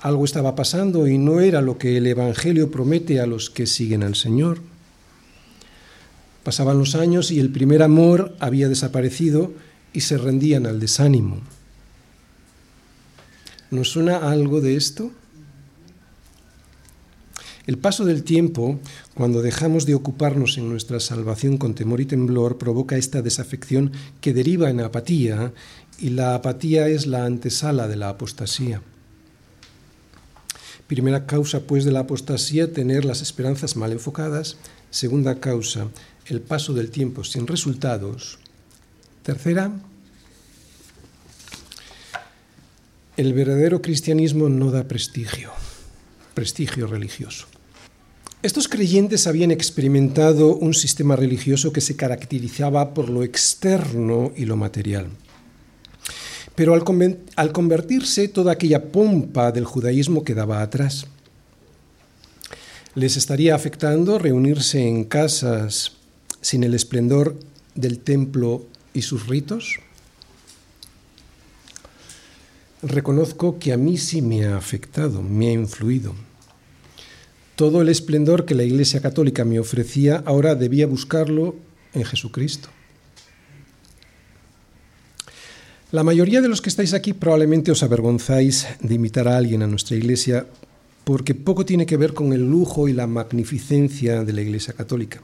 Algo 0.03 0.25
estaba 0.25 0.55
pasando 0.55 1.07
y 1.07 1.19
no 1.19 1.41
era 1.41 1.61
lo 1.61 1.77
que 1.77 1.99
el 1.99 2.07
Evangelio 2.07 2.71
promete 2.71 3.21
a 3.21 3.27
los 3.27 3.51
que 3.51 3.67
siguen 3.67 4.03
al 4.03 4.15
Señor. 4.15 4.61
Pasaban 6.43 6.79
los 6.79 6.95
años 6.95 7.31
y 7.31 7.39
el 7.39 7.53
primer 7.53 7.83
amor 7.83 8.35
había 8.41 8.71
desaparecido 8.71 9.53
y 9.93 10.01
se 10.01 10.17
rendían 10.17 10.67
al 10.67 10.81
desánimo. 10.81 11.41
¿Nos 13.71 13.91
suena 13.91 14.31
algo 14.31 14.63
de 14.63 14.77
esto? 14.77 15.11
El 17.67 17.77
paso 17.77 18.07
del 18.07 18.25
tiempo, 18.25 18.81
cuando 19.15 19.43
dejamos 19.43 19.85
de 19.85 19.95
ocuparnos 19.95 20.57
en 20.57 20.71
nuestra 20.71 20.99
salvación 20.99 21.59
con 21.59 21.75
temor 21.75 22.01
y 22.01 22.07
temblor, 22.07 22.57
provoca 22.57 22.97
esta 22.97 23.21
desafección 23.21 23.93
que 24.23 24.33
deriva 24.33 24.71
en 24.71 24.81
apatía, 24.81 25.53
y 25.99 26.09
la 26.09 26.35
apatía 26.35 26.89
es 26.89 27.07
la 27.07 27.27
antesala 27.27 27.87
de 27.87 27.97
la 27.97 28.09
apostasía. 28.09 28.81
Primera 30.91 31.25
causa, 31.25 31.61
pues, 31.61 31.85
de 31.85 31.93
la 31.93 32.01
apostasía, 32.01 32.73
tener 32.73 33.05
las 33.05 33.23
esperanzas 33.23 33.77
mal 33.77 33.93
enfocadas. 33.93 34.57
Segunda 34.91 35.39
causa, 35.39 35.87
el 36.27 36.41
paso 36.41 36.75
del 36.75 36.91
tiempo 36.91 37.23
sin 37.23 37.47
resultados. 37.47 38.41
Tercera, 39.23 39.71
el 43.17 43.33
verdadero 43.35 43.81
cristianismo 43.81 44.49
no 44.49 44.73
da 44.73 44.89
prestigio, 44.89 45.53
prestigio 46.35 46.89
religioso. 46.89 47.47
Estos 48.43 48.67
creyentes 48.67 49.29
habían 49.29 49.53
experimentado 49.53 50.57
un 50.57 50.75
sistema 50.75 51.15
religioso 51.15 51.73
que 51.73 51.81
se 51.81 51.95
caracterizaba 51.95 52.95
por 52.95 53.11
lo 53.11 53.23
externo 53.23 54.33
y 54.35 54.45
lo 54.45 54.57
material. 54.57 55.07
Pero 56.61 56.75
al, 56.75 57.53
convertirse 57.53 58.29
toda 58.29 58.53
aquella 58.53 58.93
pompa 58.93 59.51
del 59.51 59.65
judaísmo 59.65 60.25
quedaba 60.25 60.61
atrás. 60.61 61.07
Les 62.95 63.17
estaría 63.17 63.55
afectando 63.55 64.19
reunirse 64.19 64.87
en 64.87 65.05
casas 65.05 65.93
sin 66.43 66.63
el 66.63 66.75
esplendor 66.75 67.35
del 67.75 68.01
templo 68.01 68.67
y 68.93 69.01
sus 69.01 69.27
ritos. 69.27 69.77
Reconozco 72.83 73.59
que 73.59 73.73
a 73.73 73.79
mí 73.79 73.97
sí 73.97 74.21
me 74.21 74.45
ha 74.45 74.59
afectado, 74.59 75.23
me 75.23 75.49
ha 75.49 75.53
influido. 75.53 76.15
Todo 77.57 77.81
el 77.81 77.89
esplendor 77.89 78.45
que 78.45 78.55
la 78.55 78.65
Iglesia 78.65 79.01
Católica 79.01 79.47
me 79.47 79.59
ofrecía, 79.59 80.23
ahora 80.27 80.55
debía 80.55 80.87
buscarlo 80.87 81.55
en 81.95 82.05
Jesucristo. 82.05 82.69
La 85.93 86.05
mayoría 86.05 86.41
de 86.41 86.49
los 86.49 86.63
que 86.63 86.69
estáis 86.69 86.95
aquí 86.95 87.13
probablemente 87.13 87.73
os 87.73 87.83
avergonzáis 87.83 88.67
de 88.81 88.95
imitar 88.95 89.27
a 89.27 89.37
alguien 89.37 89.63
a 89.63 89.67
nuestra 89.67 89.97
Iglesia 89.97 90.47
porque 91.05 91.35
poco 91.35 91.67
tiene 91.67 91.87
que 91.87 91.97
ver 91.97 92.15
con 92.15 92.33
el 92.33 92.49
lujo 92.49 92.87
y 92.87 92.93
la 92.93 93.07
magnificencia 93.07 94.23
de 94.23 94.33
la 94.33 94.43
Iglesia 94.43 94.75
Católica. 94.75 95.21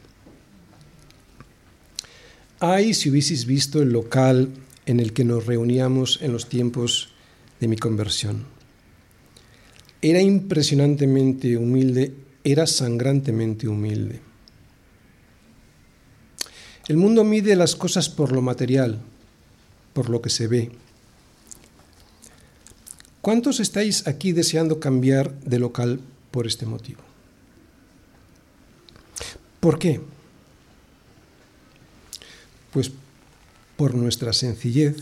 Ay, 2.59 2.95
si 2.95 3.11
hubieseis 3.11 3.47
visto 3.47 3.81
el 3.81 3.93
local 3.93 4.49
en 4.87 4.99
el 4.99 5.13
que 5.13 5.25
nos 5.25 5.47
reuníamos 5.47 6.19
en 6.23 6.33
los 6.33 6.49
tiempos 6.49 7.11
de 7.61 7.69
mi 7.69 7.77
conversión. 7.77 8.45
Era 10.03 10.21
impresionantemente 10.21 11.57
humilde 11.57 12.27
era 12.47 12.65
sangrantemente 12.69 13.67
humilde. 13.67 14.21
El 16.87 16.97
mundo 16.97 17.25
mide 17.25 17.57
las 17.57 17.75
cosas 17.75 18.09
por 18.09 18.31
lo 18.31 18.41
material, 18.41 19.01
por 19.97 20.11
lo 20.11 20.21
que 20.21 20.29
se 20.29 20.47
ve. 20.47 20.71
¿Cuántos 23.23 23.61
estáis 23.61 24.07
aquí 24.07 24.33
deseando 24.33 24.79
cambiar 24.79 25.33
de 25.41 25.59
local 25.59 26.01
por 26.31 26.47
este 26.47 26.67
motivo? 26.67 27.01
¿Por 29.59 29.79
qué? 29.79 30.03
Pues 32.75 32.93
por 33.79 33.95
nuestra 33.95 34.35
sencillez, 34.35 34.97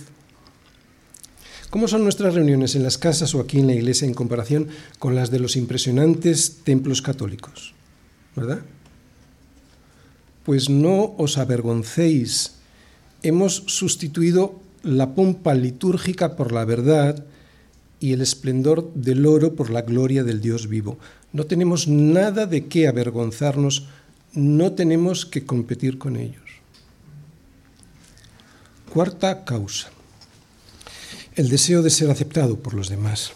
¿Cómo 1.70 1.88
son 1.88 2.04
nuestras 2.04 2.34
reuniones 2.34 2.76
en 2.76 2.84
las 2.84 2.98
casas 2.98 3.34
o 3.34 3.40
aquí 3.40 3.58
en 3.58 3.66
la 3.66 3.74
iglesia 3.74 4.06
en 4.06 4.14
comparación 4.14 4.68
con 5.00 5.16
las 5.16 5.32
de 5.32 5.40
los 5.40 5.56
impresionantes 5.56 6.58
templos 6.62 7.02
católicos? 7.02 7.74
¿Verdad? 8.36 8.62
Pues 10.44 10.70
no 10.70 11.16
os 11.18 11.36
avergoncéis. 11.36 12.52
Hemos 13.24 13.64
sustituido 13.66 14.62
la 14.84 15.14
pompa 15.14 15.54
litúrgica 15.54 16.36
por 16.36 16.52
la 16.52 16.64
verdad 16.64 17.24
y 18.00 18.12
el 18.12 18.20
esplendor 18.20 18.92
del 18.94 19.26
oro 19.26 19.54
por 19.54 19.70
la 19.70 19.82
gloria 19.82 20.24
del 20.24 20.40
Dios 20.40 20.68
vivo. 20.68 20.98
No 21.32 21.44
tenemos 21.44 21.88
nada 21.88 22.46
de 22.46 22.66
qué 22.66 22.86
avergonzarnos, 22.86 23.88
no 24.34 24.72
tenemos 24.72 25.24
que 25.24 25.44
competir 25.44 25.98
con 25.98 26.16
ellos. 26.16 26.42
Cuarta 28.92 29.44
causa 29.44 29.90
el 31.34 31.48
deseo 31.48 31.82
de 31.82 31.90
ser 31.90 32.10
aceptado 32.10 32.56
por 32.60 32.74
los 32.74 32.88
demás. 32.88 33.32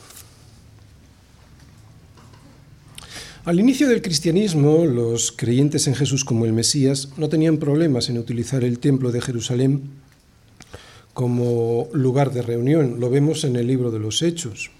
Al 3.44 3.58
inicio 3.58 3.88
del 3.88 4.02
cristianismo, 4.02 4.84
los 4.84 5.32
creyentes 5.32 5.86
en 5.86 5.94
Jesús 5.94 6.24
como 6.24 6.44
el 6.44 6.52
Mesías 6.52 7.08
no 7.16 7.28
tenían 7.28 7.56
problemas 7.56 8.10
en 8.10 8.18
utilizar 8.18 8.62
el 8.62 8.78
templo 8.78 9.10
de 9.10 9.22
Jerusalén 9.22 9.90
como 11.18 11.88
lugar 11.92 12.30
de 12.30 12.42
reunión. 12.42 13.00
Lo 13.00 13.10
vemos 13.10 13.42
en 13.42 13.56
el 13.56 13.66
libro 13.66 13.90
de 13.90 13.98
los 13.98 14.22
Hechos. 14.22 14.70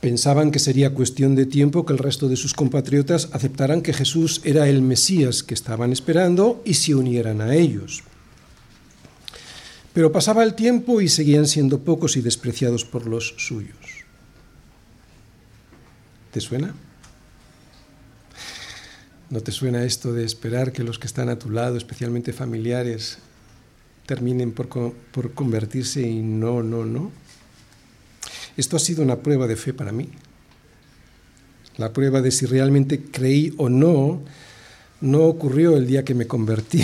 Pensaban 0.00 0.50
que 0.50 0.58
sería 0.58 0.94
cuestión 0.94 1.34
de 1.34 1.44
tiempo 1.44 1.84
que 1.84 1.92
el 1.92 1.98
resto 1.98 2.26
de 2.26 2.36
sus 2.36 2.54
compatriotas 2.54 3.28
aceptaran 3.32 3.82
que 3.82 3.92
Jesús 3.92 4.40
era 4.44 4.66
el 4.66 4.80
Mesías 4.80 5.42
que 5.42 5.52
estaban 5.52 5.92
esperando 5.92 6.62
y 6.64 6.72
se 6.72 6.94
unieran 6.94 7.42
a 7.42 7.54
ellos. 7.54 8.02
Pero 9.92 10.10
pasaba 10.10 10.42
el 10.42 10.54
tiempo 10.54 11.02
y 11.02 11.08
seguían 11.08 11.46
siendo 11.46 11.80
pocos 11.80 12.16
y 12.16 12.22
despreciados 12.22 12.86
por 12.86 13.06
los 13.06 13.34
suyos. 13.36 13.76
¿Te 16.32 16.40
suena? 16.40 16.74
¿No 19.28 19.42
te 19.42 19.52
suena 19.52 19.84
esto 19.84 20.14
de 20.14 20.24
esperar 20.24 20.72
que 20.72 20.82
los 20.82 20.98
que 20.98 21.08
están 21.08 21.28
a 21.28 21.38
tu 21.38 21.50
lado, 21.50 21.76
especialmente 21.76 22.32
familiares, 22.32 23.18
terminen 24.08 24.52
por, 24.52 24.68
por 24.68 25.34
convertirse 25.34 26.00
y 26.00 26.22
no, 26.22 26.62
no, 26.62 26.86
no? 26.86 27.12
Esto 28.56 28.76
ha 28.76 28.78
sido 28.78 29.02
una 29.02 29.16
prueba 29.16 29.46
de 29.46 29.54
fe 29.54 29.74
para 29.74 29.92
mí. 29.92 30.08
La 31.76 31.92
prueba 31.92 32.22
de 32.22 32.30
si 32.30 32.46
realmente 32.46 33.02
creí 33.02 33.52
o 33.58 33.68
no 33.68 34.22
no 35.02 35.24
ocurrió 35.24 35.76
el 35.76 35.86
día 35.86 36.06
que 36.06 36.14
me 36.14 36.26
convertí. 36.26 36.82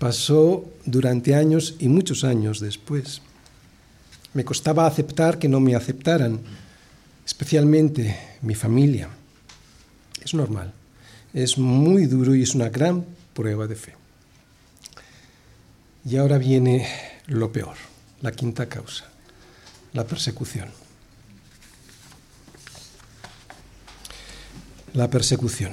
Pasó 0.00 0.68
durante 0.84 1.36
años 1.36 1.76
y 1.78 1.86
muchos 1.86 2.24
años 2.24 2.58
después. 2.58 3.22
Me 4.34 4.44
costaba 4.44 4.88
aceptar 4.88 5.38
que 5.38 5.48
no 5.48 5.60
me 5.60 5.76
aceptaran, 5.76 6.40
especialmente 7.24 8.18
mi 8.42 8.56
familia. 8.56 9.08
Es 10.24 10.34
normal, 10.34 10.74
es 11.32 11.58
muy 11.58 12.06
duro 12.06 12.34
y 12.34 12.42
es 12.42 12.56
una 12.56 12.70
gran 12.70 13.06
prueba 13.34 13.68
de 13.68 13.76
fe. 13.76 13.97
Y 16.08 16.16
ahora 16.16 16.38
viene 16.38 16.88
lo 17.26 17.52
peor, 17.52 17.76
la 18.22 18.32
quinta 18.32 18.66
causa 18.66 19.04
la 19.92 20.04
persecución. 20.04 20.68
La 24.94 25.08
persecución. 25.10 25.72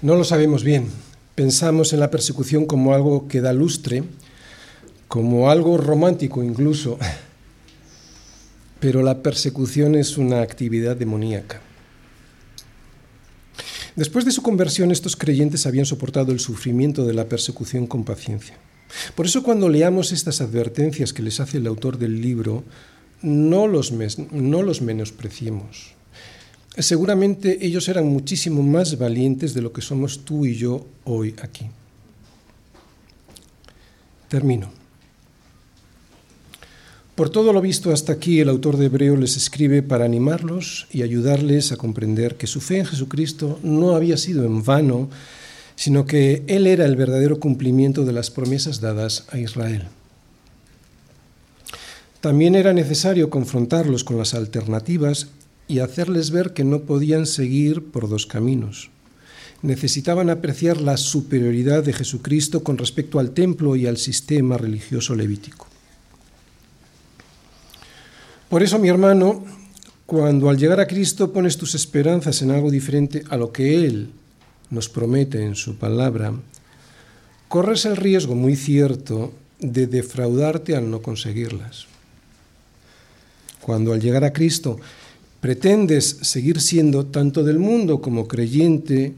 No 0.00 0.16
lo 0.16 0.24
sabemos 0.24 0.64
bien. 0.64 0.88
Pensamos 1.34 1.92
en 1.92 2.00
la 2.00 2.10
persecución 2.10 2.66
como 2.66 2.94
algo 2.94 3.28
que 3.28 3.40
da 3.40 3.52
lustre, 3.52 4.04
como 5.08 5.50
algo 5.50 5.78
romántico 5.78 6.42
incluso, 6.42 6.98
pero 8.80 9.02
la 9.02 9.22
persecución 9.22 9.94
es 9.94 10.18
una 10.18 10.42
actividad 10.42 10.96
demoníaca. 10.96 11.60
Después 13.96 14.24
de 14.24 14.30
su 14.30 14.42
conversión, 14.42 14.90
estos 14.90 15.16
creyentes 15.16 15.66
habían 15.66 15.86
soportado 15.86 16.32
el 16.32 16.40
sufrimiento 16.40 17.04
de 17.04 17.14
la 17.14 17.28
persecución 17.28 17.86
con 17.86 18.04
paciencia. 18.04 18.56
Por 19.14 19.26
eso 19.26 19.42
cuando 19.42 19.68
leamos 19.68 20.12
estas 20.12 20.40
advertencias 20.40 21.12
que 21.12 21.22
les 21.22 21.40
hace 21.40 21.58
el 21.58 21.66
autor 21.66 21.98
del 21.98 22.20
libro, 22.20 22.64
no 23.22 23.66
los, 23.66 23.92
no 23.92 24.62
los 24.62 24.82
menospreciemos. 24.82 25.94
Seguramente 26.78 27.64
ellos 27.64 27.88
eran 27.88 28.06
muchísimo 28.06 28.62
más 28.62 28.98
valientes 28.98 29.52
de 29.52 29.62
lo 29.62 29.72
que 29.72 29.82
somos 29.82 30.24
tú 30.24 30.46
y 30.46 30.56
yo 30.56 30.86
hoy 31.04 31.34
aquí. 31.42 31.66
Termino. 34.28 34.81
Por 37.14 37.28
todo 37.28 37.52
lo 37.52 37.60
visto 37.60 37.92
hasta 37.92 38.14
aquí, 38.14 38.40
el 38.40 38.48
autor 38.48 38.78
de 38.78 38.86
Hebreo 38.86 39.16
les 39.16 39.36
escribe 39.36 39.82
para 39.82 40.06
animarlos 40.06 40.86
y 40.90 41.02
ayudarles 41.02 41.70
a 41.70 41.76
comprender 41.76 42.36
que 42.36 42.46
su 42.46 42.62
fe 42.62 42.78
en 42.78 42.86
Jesucristo 42.86 43.58
no 43.62 43.94
había 43.94 44.16
sido 44.16 44.46
en 44.46 44.64
vano, 44.64 45.10
sino 45.76 46.06
que 46.06 46.42
Él 46.46 46.66
era 46.66 46.86
el 46.86 46.96
verdadero 46.96 47.38
cumplimiento 47.38 48.06
de 48.06 48.14
las 48.14 48.30
promesas 48.30 48.80
dadas 48.80 49.26
a 49.30 49.38
Israel. 49.38 49.88
También 52.22 52.54
era 52.54 52.72
necesario 52.72 53.28
confrontarlos 53.28 54.04
con 54.04 54.16
las 54.16 54.32
alternativas 54.32 55.28
y 55.68 55.80
hacerles 55.80 56.30
ver 56.30 56.54
que 56.54 56.64
no 56.64 56.82
podían 56.82 57.26
seguir 57.26 57.84
por 57.90 58.08
dos 58.08 58.24
caminos. 58.26 58.90
Necesitaban 59.60 60.30
apreciar 60.30 60.80
la 60.80 60.96
superioridad 60.96 61.84
de 61.84 61.92
Jesucristo 61.92 62.62
con 62.62 62.78
respecto 62.78 63.18
al 63.18 63.32
templo 63.32 63.76
y 63.76 63.86
al 63.86 63.98
sistema 63.98 64.56
religioso 64.56 65.14
levítico. 65.14 65.71
Por 68.52 68.62
eso, 68.62 68.78
mi 68.78 68.90
hermano, 68.90 69.42
cuando 70.04 70.50
al 70.50 70.58
llegar 70.58 70.78
a 70.78 70.86
Cristo 70.86 71.32
pones 71.32 71.56
tus 71.56 71.74
esperanzas 71.74 72.42
en 72.42 72.50
algo 72.50 72.70
diferente 72.70 73.24
a 73.30 73.38
lo 73.38 73.50
que 73.50 73.86
Él 73.86 74.10
nos 74.68 74.90
promete 74.90 75.42
en 75.42 75.54
su 75.54 75.76
palabra, 75.78 76.34
corres 77.48 77.86
el 77.86 77.96
riesgo 77.96 78.34
muy 78.34 78.54
cierto 78.54 79.32
de 79.58 79.86
defraudarte 79.86 80.76
al 80.76 80.90
no 80.90 81.00
conseguirlas. 81.00 81.86
Cuando 83.62 83.94
al 83.94 84.02
llegar 84.02 84.22
a 84.22 84.34
Cristo 84.34 84.78
pretendes 85.40 86.18
seguir 86.20 86.60
siendo 86.60 87.06
tanto 87.06 87.44
del 87.44 87.58
mundo 87.58 88.02
como 88.02 88.28
creyente, 88.28 89.14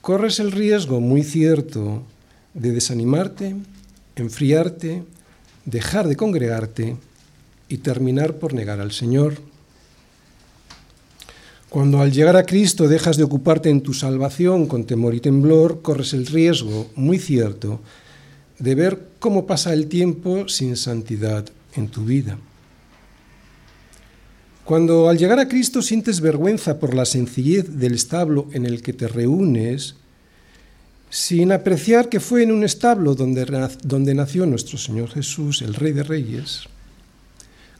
corres 0.00 0.38
el 0.38 0.52
riesgo 0.52 1.00
muy 1.00 1.24
cierto 1.24 2.04
de 2.54 2.70
desanimarte, 2.70 3.56
enfriarte, 4.14 5.02
dejar 5.64 6.06
de 6.06 6.14
congregarte 6.14 6.96
y 7.68 7.78
terminar 7.78 8.36
por 8.36 8.54
negar 8.54 8.80
al 8.80 8.92
Señor. 8.92 9.34
Cuando 11.68 12.00
al 12.00 12.12
llegar 12.12 12.36
a 12.36 12.46
Cristo 12.46 12.88
dejas 12.88 13.16
de 13.16 13.24
ocuparte 13.24 13.70
en 13.70 13.80
tu 13.80 13.92
salvación 13.92 14.66
con 14.66 14.84
temor 14.84 15.14
y 15.14 15.20
temblor, 15.20 15.82
corres 15.82 16.12
el 16.14 16.26
riesgo, 16.26 16.88
muy 16.94 17.18
cierto, 17.18 17.80
de 18.58 18.74
ver 18.74 19.08
cómo 19.18 19.46
pasa 19.46 19.72
el 19.72 19.88
tiempo 19.88 20.48
sin 20.48 20.76
santidad 20.76 21.44
en 21.74 21.88
tu 21.88 22.04
vida. 22.04 22.38
Cuando 24.64 25.08
al 25.08 25.18
llegar 25.18 25.38
a 25.38 25.48
Cristo 25.48 25.82
sientes 25.82 26.20
vergüenza 26.20 26.80
por 26.80 26.94
la 26.94 27.04
sencillez 27.04 27.78
del 27.78 27.94
establo 27.94 28.48
en 28.52 28.66
el 28.66 28.82
que 28.82 28.92
te 28.92 29.06
reúnes, 29.06 29.96
sin 31.10 31.52
apreciar 31.52 32.08
que 32.08 32.20
fue 32.20 32.42
en 32.42 32.50
un 32.50 32.64
establo 32.64 33.14
donde, 33.14 33.44
donde 33.84 34.14
nació 34.14 34.44
nuestro 34.46 34.78
Señor 34.78 35.10
Jesús, 35.10 35.62
el 35.62 35.74
Rey 35.74 35.92
de 35.92 36.02
Reyes, 36.02 36.68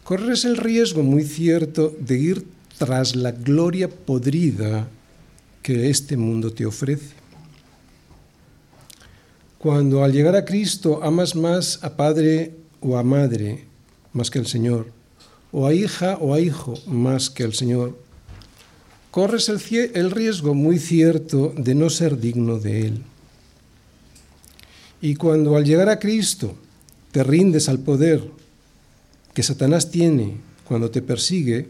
corres 0.07 0.45
el 0.45 0.57
riesgo 0.57 1.03
muy 1.03 1.25
cierto 1.25 1.93
de 1.99 2.17
ir 2.17 2.47
tras 2.79 3.17
la 3.17 3.33
gloria 3.33 3.89
podrida 3.91 4.87
que 5.63 5.91
este 5.91 6.17
mundo 6.17 6.53
te 6.53 6.65
ofrece. 6.65 7.17
Cuando 9.59 10.05
al 10.05 10.13
llegar 10.13 10.37
a 10.37 10.45
Cristo 10.45 11.03
amas 11.03 11.35
más 11.35 11.83
a 11.83 11.97
padre 11.97 12.55
o 12.81 12.97
a 12.97 13.03
madre 13.03 13.65
más 14.13 14.31
que 14.31 14.39
al 14.39 14.47
Señor, 14.47 14.93
o 15.51 15.67
a 15.67 15.75
hija 15.75 16.19
o 16.21 16.35
a 16.35 16.39
hijo 16.39 16.75
más 16.87 17.29
que 17.29 17.43
al 17.43 17.55
Señor, 17.55 17.99
corres 19.11 19.49
el, 19.49 19.61
el 19.93 20.13
riesgo 20.13 20.55
muy 20.55 20.79
cierto 20.79 21.53
de 21.57 21.75
no 21.75 21.91
ser 21.91 22.21
digno 22.21 22.61
de 22.61 22.87
Él. 22.87 23.03
Y 25.01 25.17
cuando 25.17 25.57
al 25.57 25.65
llegar 25.65 25.89
a 25.89 25.99
Cristo 25.99 26.55
te 27.11 27.25
rindes 27.25 27.69
al 27.69 27.81
poder 27.81 28.36
que 29.37 29.43
Satanás 29.43 29.91
tiene 29.91 30.39
cuando 30.65 30.91
te 30.91 31.03
persigue, 31.03 31.69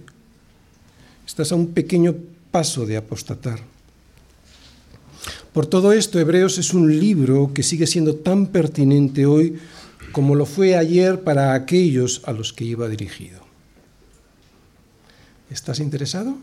Estás 1.27 1.51
a 1.51 1.57
un 1.57 1.75
pequeño 1.75 2.15
paso 2.53 2.87
de 2.87 2.97
apostatar. 2.97 3.59
Por 5.53 5.67
todo 5.67 5.93
esto, 5.93 6.21
Hebreos 6.21 6.59
es 6.59 6.73
un 6.73 7.01
libro 7.01 7.51
que 7.53 7.65
sigue 7.65 7.89
siendo 7.89 8.15
tan 8.15 8.47
pertinente 8.47 9.27
hoy 9.27 9.59
como 10.13 10.37
lo 10.37 10.47
fue 10.47 10.77
ayer 10.77 11.25
para 11.25 11.55
aquellos 11.55 12.23
a 12.27 12.33
los 12.33 12.53
que 12.53 12.65
iba 12.65 12.89
dirigido. 12.89 13.41
¿Estás 15.51 15.81
interesado 15.81 16.39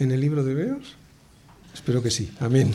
en 0.00 0.10
el 0.10 0.20
libro 0.20 0.42
de 0.42 0.50
Hebreos? 0.50 0.96
Espero 1.72 2.02
que 2.02 2.10
sí. 2.10 2.32
Amén. 2.40 2.74